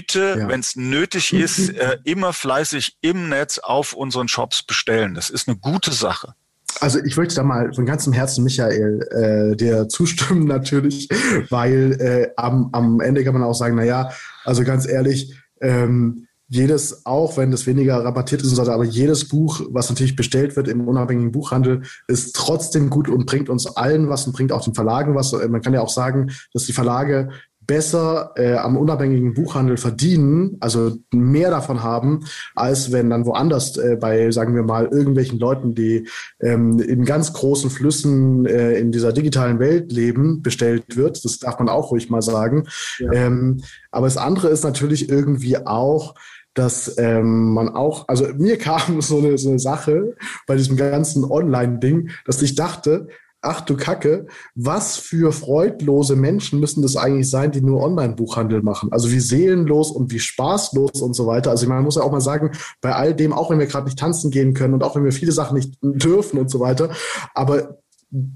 [0.08, 0.47] ja.
[0.47, 5.14] wenn es nötig ist, äh, immer fleißig im Netz auf unseren Shops bestellen.
[5.14, 6.34] Das ist eine gute Sache.
[6.80, 11.10] Also ich möchte da mal von ganzem Herzen, Michael, äh, dir zustimmen natürlich,
[11.50, 14.12] weil äh, am, am Ende kann man auch sagen, na ja,
[14.45, 19.89] also ganz ehrlich, ähm, jedes, auch wenn das weniger rabattiert ist, aber jedes Buch, was
[19.89, 24.34] natürlich bestellt wird im unabhängigen Buchhandel, ist trotzdem gut und bringt uns allen was und
[24.34, 25.32] bringt auch den Verlagen was.
[25.32, 27.30] Man kann ja auch sagen, dass die Verlage
[27.70, 33.96] besser äh, am unabhängigen Buchhandel verdienen, also mehr davon haben, als wenn dann woanders äh,
[33.96, 36.08] bei, sagen wir mal, irgendwelchen Leuten, die
[36.42, 41.24] ähm, in ganz großen Flüssen äh, in dieser digitalen Welt leben, bestellt wird.
[41.24, 42.64] Das darf man auch ruhig mal sagen.
[42.98, 43.12] Ja.
[43.12, 43.62] Ähm,
[43.92, 46.16] aber das andere ist natürlich irgendwie auch,
[46.56, 50.16] dass ähm, man auch, also mir kam so eine, so eine Sache
[50.48, 53.10] bei diesem ganzen Online-Ding, dass ich dachte,
[53.42, 58.92] ach du Kacke, was für freudlose Menschen müssen das eigentlich sein, die nur Online-Buchhandel machen?
[58.92, 61.52] Also wie seelenlos und wie spaßlos und so weiter.
[61.52, 64.00] Also man muss ja auch mal sagen, bei all dem, auch wenn wir gerade nicht
[64.00, 66.92] tanzen gehen können und auch wenn wir viele Sachen nicht dürfen und so weiter,
[67.34, 67.80] aber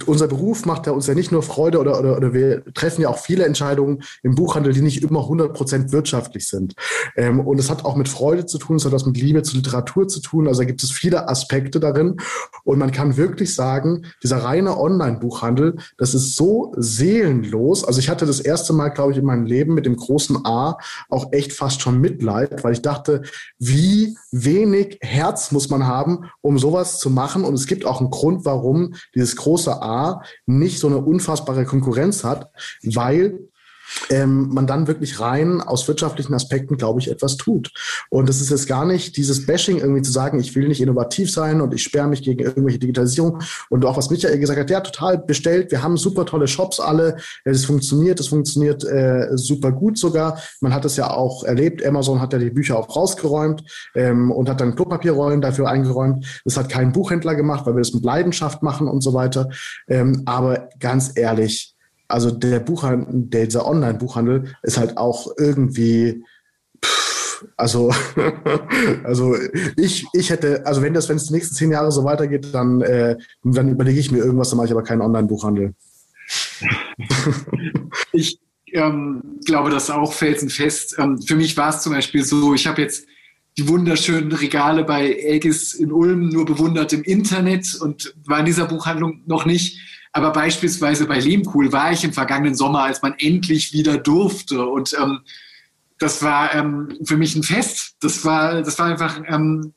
[0.06, 3.10] unser Beruf macht ja uns ja nicht nur Freude oder, oder, oder wir treffen ja
[3.10, 6.76] auch viele Entscheidungen im Buchhandel, die nicht immer 100 Prozent wirtschaftlich sind.
[7.16, 9.58] Ähm, und es hat auch mit Freude zu tun, es hat was mit Liebe zur
[9.58, 10.48] Literatur zu tun.
[10.48, 12.18] Also da gibt es viele Aspekte darin.
[12.64, 17.84] Und man kann wirklich sagen, dieser reine Online-Buchhandel, das ist so seelenlos.
[17.84, 20.78] Also ich hatte das erste Mal, glaube ich, in meinem Leben mit dem großen A
[21.10, 23.24] auch echt fast schon Mitleid, weil ich dachte,
[23.58, 27.44] wie wenig Herz muss man haben, um sowas zu machen.
[27.44, 31.66] Und es gibt auch einen Grund, warum dieses große große A nicht so eine unfassbare
[31.66, 32.52] Konkurrenz hat,
[32.84, 33.40] weil
[34.10, 37.72] ähm, man dann wirklich rein aus wirtschaftlichen Aspekten, glaube ich, etwas tut.
[38.10, 41.32] Und es ist jetzt gar nicht dieses Bashing irgendwie zu sagen, ich will nicht innovativ
[41.32, 43.40] sein und ich sperre mich gegen irgendwelche Digitalisierung.
[43.70, 45.72] Und auch was Michael gesagt hat, ja, total bestellt.
[45.72, 47.18] Wir haben super tolle Shops alle.
[47.44, 50.40] Es funktioniert, es funktioniert äh, super gut sogar.
[50.62, 51.86] Man hat es ja auch erlebt.
[51.86, 53.64] Amazon hat ja die Bücher auch rausgeräumt
[53.96, 56.42] ähm, und hat dann Klopapierrollen dafür eingeräumt.
[56.46, 59.50] Das hat kein Buchhändler gemacht, weil wir das mit Leidenschaft machen und so weiter.
[59.88, 61.73] Ähm, aber ganz ehrlich,
[62.14, 66.24] also der Buchhandel, dieser Online-Buchhandel ist halt auch irgendwie,
[66.86, 67.92] pff, also,
[69.04, 69.36] also
[69.76, 72.82] ich, ich hätte, also wenn das, wenn es die nächsten zehn Jahre so weitergeht, dann,
[72.82, 75.74] äh, dann überlege ich mir irgendwas, dann mache ich aber keinen Online-Buchhandel.
[78.12, 81.00] ich ähm, glaube das auch felsenfest.
[81.00, 83.08] Ähm, für mich war es zum Beispiel so, ich habe jetzt
[83.58, 88.68] die wunderschönen Regale bei Elgis in Ulm nur bewundert im Internet und war in dieser
[88.68, 89.80] Buchhandlung noch nicht.
[90.14, 94.66] Aber beispielsweise bei Lehmkuhl war ich im vergangenen Sommer, als man endlich wieder durfte.
[94.66, 95.22] Und ähm,
[95.98, 97.96] das war ähm, für mich ein Fest.
[98.00, 99.74] Das war, das war einfach ähm,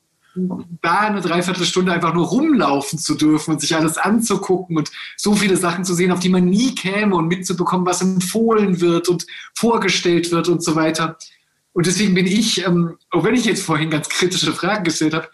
[0.81, 5.57] da eine Dreiviertelstunde einfach nur rumlaufen zu dürfen und sich alles anzugucken und so viele
[5.57, 9.25] Sachen zu sehen, auf die man nie käme und mitzubekommen, was empfohlen wird und
[9.55, 11.17] vorgestellt wird und so weiter.
[11.73, 15.29] Und deswegen bin ich, ähm, auch wenn ich jetzt vorhin ganz kritische Fragen gestellt habe,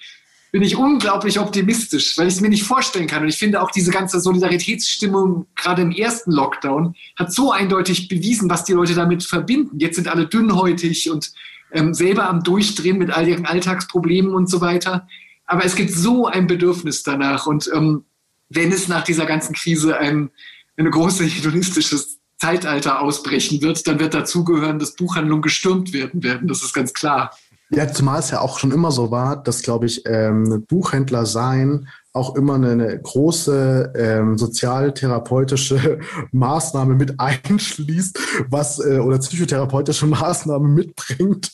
[0.53, 3.23] bin ich unglaublich optimistisch, weil ich es mir nicht vorstellen kann.
[3.23, 8.51] Und ich finde auch diese ganze Solidaritätsstimmung, gerade im ersten Lockdown, hat so eindeutig bewiesen,
[8.51, 9.79] was die Leute damit verbinden.
[9.79, 11.33] Jetzt sind alle dünnhäutig und
[11.71, 15.07] ähm, selber am Durchdrehen mit all ihren Alltagsproblemen und so weiter.
[15.47, 17.47] Aber es gibt so ein Bedürfnis danach.
[17.47, 18.05] Und ähm,
[18.49, 20.29] wenn es nach dieser ganzen Krise ein,
[20.77, 26.47] eine große hedonistisches Zeitalter ausbrechen wird, dann wird dazugehören, dass Buchhandlungen gestürmt werden werden.
[26.47, 27.31] Das ist ganz klar.
[27.75, 31.87] Ja, zumal es ja auch schon immer so war, dass, glaube ich, ähm, Buchhändler sein
[32.13, 35.97] auch immer eine große ähm, sozialtherapeutische
[36.31, 41.51] Maßnahme mit einschließt, was äh, oder psychotherapeutische Maßnahme mitbringt.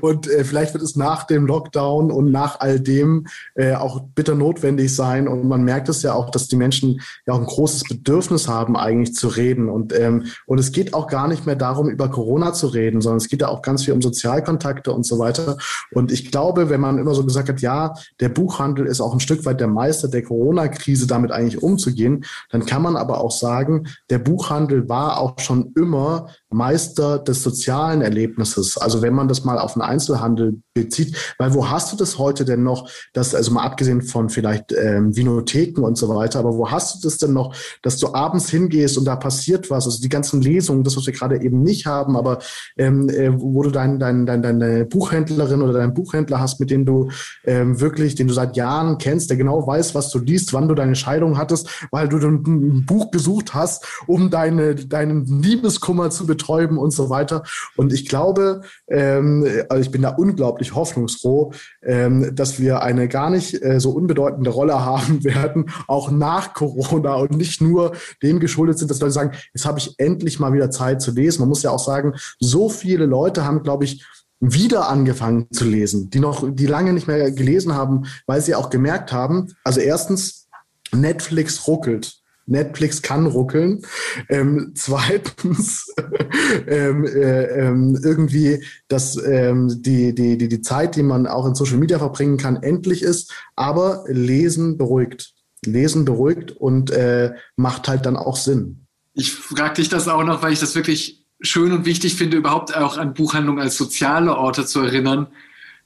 [0.00, 4.34] Und äh, vielleicht wird es nach dem Lockdown und nach all dem äh, auch bitter
[4.34, 5.28] notwendig sein.
[5.28, 8.78] Und man merkt es ja auch, dass die Menschen ja auch ein großes Bedürfnis haben,
[8.78, 9.68] eigentlich zu reden.
[9.68, 13.18] Und, ähm, und es geht auch gar nicht mehr darum, über Corona zu reden, sondern
[13.18, 15.58] es geht ja auch ganz viel um Sozialkontakte und so weiter.
[15.92, 19.20] Und ich glaube, wenn man immer so gesagt hat, ja, der Buchhandel ist auch ein
[19.20, 23.32] Stück weit der Meister Meister der Corona-Krise damit eigentlich umzugehen, dann kann man aber auch
[23.32, 28.78] sagen, der Buchhandel war auch schon immer Meister des sozialen Erlebnisses.
[28.78, 32.44] Also wenn man das mal auf den Einzelhandel bezieht, weil wo hast du das heute
[32.44, 36.70] denn noch, dass, also mal abgesehen von vielleicht ähm, Vinotheken und so weiter, aber wo
[36.70, 40.08] hast du das denn noch, dass du abends hingehst und da passiert was, also die
[40.08, 42.38] ganzen Lesungen, das, was wir gerade eben nicht haben, aber
[42.76, 46.84] ähm, äh, wo du dein, dein, dein, deine Buchhändlerin oder deinen Buchhändler hast, mit dem
[46.86, 47.10] du
[47.44, 50.74] ähm, wirklich, den du seit Jahren kennst, der genau weiß, was du liest, wann du
[50.74, 56.78] deine Scheidung hattest, weil du ein Buch gesucht hast, um deine, deinen Liebeskummer zu betäuben
[56.78, 57.42] und so weiter.
[57.76, 63.30] Und ich glaube, ähm, also ich bin da unglaublich hoffnungsfroh, ähm, dass wir eine gar
[63.30, 68.78] nicht äh, so unbedeutende Rolle haben werden, auch nach Corona und nicht nur dem geschuldet
[68.78, 71.40] sind, dass Leute sagen, jetzt habe ich endlich mal wieder Zeit zu lesen.
[71.40, 74.04] Man muss ja auch sagen, so viele Leute haben, glaube ich,
[74.40, 78.70] wieder angefangen zu lesen, die noch, die lange nicht mehr gelesen haben, weil sie auch
[78.70, 80.48] gemerkt haben, also erstens,
[80.92, 82.18] Netflix ruckelt.
[82.46, 83.82] Netflix kann ruckeln.
[84.28, 85.86] Ähm, zweitens
[86.66, 91.54] ähm, äh, ähm, irgendwie, dass ähm, die, die, die, die Zeit, die man auch in
[91.54, 95.34] Social Media verbringen kann, endlich ist, aber Lesen beruhigt.
[95.64, 98.86] Lesen beruhigt und äh, macht halt dann auch Sinn.
[99.12, 102.76] Ich frage dich das auch noch, weil ich das wirklich schön und wichtig finde, überhaupt
[102.76, 105.28] auch an Buchhandlungen als soziale Orte zu erinnern.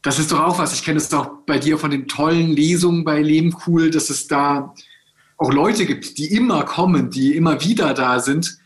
[0.00, 0.74] Das ist doch auch was.
[0.74, 4.26] Ich kenne es doch bei dir von den tollen Lesungen bei Leben cool, dass es
[4.26, 4.74] da
[5.36, 8.58] auch Leute gibt, die immer kommen, die immer wieder da sind.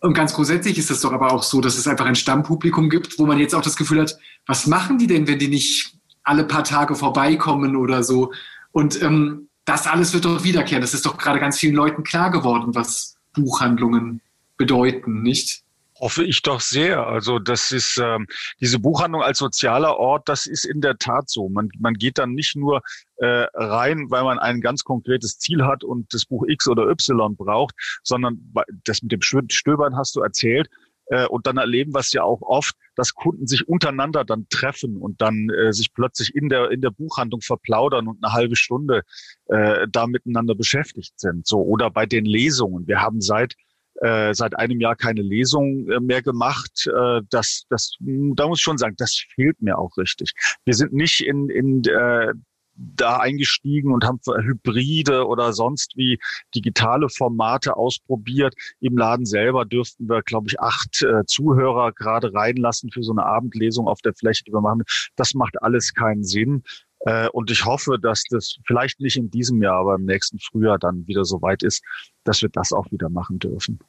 [0.00, 3.18] Und ganz grundsätzlich ist es doch aber auch so, dass es einfach ein Stammpublikum gibt,
[3.18, 4.16] wo man jetzt auch das Gefühl hat,
[4.46, 8.32] was machen die denn, wenn die nicht alle paar Tage vorbeikommen oder so?
[8.72, 10.82] Und ähm, das alles wird doch wiederkehren.
[10.82, 14.20] Das ist doch gerade ganz vielen Leuten klar geworden, was Buchhandlungen
[14.56, 15.61] bedeuten, nicht?
[16.02, 17.06] Hoffe ich doch sehr.
[17.06, 18.26] Also das ist ähm,
[18.60, 21.48] diese Buchhandlung als sozialer Ort, das ist in der Tat so.
[21.48, 22.82] Man, man geht dann nicht nur
[23.18, 27.36] äh, rein, weil man ein ganz konkretes Ziel hat und das Buch X oder Y
[27.36, 30.68] braucht, sondern das mit dem Stöbern hast du erzählt.
[31.06, 34.96] Äh, und dann erleben wir es ja auch oft, dass Kunden sich untereinander dann treffen
[34.96, 39.02] und dann äh, sich plötzlich in der in der Buchhandlung verplaudern und eine halbe Stunde
[39.46, 41.46] äh, da miteinander beschäftigt sind.
[41.46, 42.88] So oder bei den Lesungen.
[42.88, 43.54] Wir haben seit
[44.02, 46.86] äh, seit einem Jahr keine Lesung äh, mehr gemacht.
[46.86, 50.32] Äh, das, das, da muss ich schon sagen, das fehlt mir auch richtig.
[50.64, 52.32] Wir sind nicht in, in äh,
[52.74, 56.18] da eingestiegen und haben Hybride oder sonst wie
[56.54, 58.54] digitale Formate ausprobiert.
[58.80, 63.24] Im Laden selber dürften wir, glaube ich, acht äh, Zuhörer gerade reinlassen für so eine
[63.24, 64.82] Abendlesung auf der Fläche, die wir machen.
[65.16, 66.62] Das macht alles keinen Sinn.
[67.00, 70.78] Äh, und ich hoffe, dass das vielleicht nicht in diesem Jahr, aber im nächsten Frühjahr
[70.78, 71.84] dann wieder so weit ist,
[72.24, 73.80] dass wir das auch wieder machen dürfen.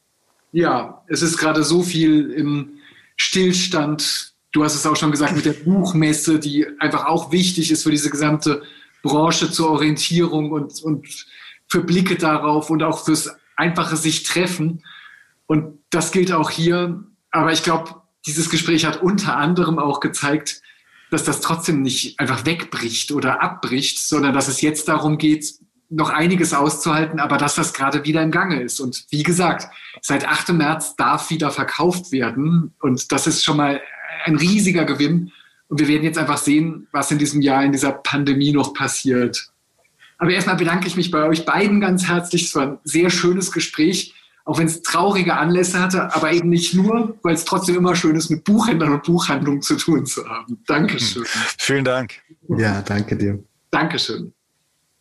[0.54, 2.78] Ja, es ist gerade so viel im
[3.16, 4.34] Stillstand.
[4.52, 7.90] Du hast es auch schon gesagt mit der Buchmesse, die einfach auch wichtig ist für
[7.90, 8.62] diese gesamte
[9.02, 11.26] Branche zur Orientierung und, und
[11.66, 14.84] für Blicke darauf und auch fürs einfache sich treffen.
[15.46, 17.02] Und das gilt auch hier.
[17.32, 20.62] Aber ich glaube, dieses Gespräch hat unter anderem auch gezeigt,
[21.10, 25.52] dass das trotzdem nicht einfach wegbricht oder abbricht, sondern dass es jetzt darum geht,
[25.94, 28.80] noch einiges auszuhalten, aber dass das gerade wieder im Gange ist.
[28.80, 29.68] Und wie gesagt,
[30.00, 30.50] seit 8.
[30.52, 32.74] März darf wieder verkauft werden.
[32.80, 33.80] Und das ist schon mal
[34.24, 35.32] ein riesiger Gewinn.
[35.68, 39.48] Und wir werden jetzt einfach sehen, was in diesem Jahr, in dieser Pandemie noch passiert.
[40.18, 42.44] Aber erstmal bedanke ich mich bei euch beiden ganz herzlich.
[42.44, 44.14] Es war ein sehr schönes Gespräch
[44.44, 48.14] auch wenn es traurige Anlässe hatte, aber eben nicht nur, weil es trotzdem immer schön
[48.14, 50.62] ist, mit Buchhändlern und Buchhandlungen zu tun zu haben.
[50.66, 51.24] Dankeschön.
[51.58, 52.20] Vielen Dank.
[52.48, 53.42] Ja, danke dir.
[53.70, 54.33] Dankeschön.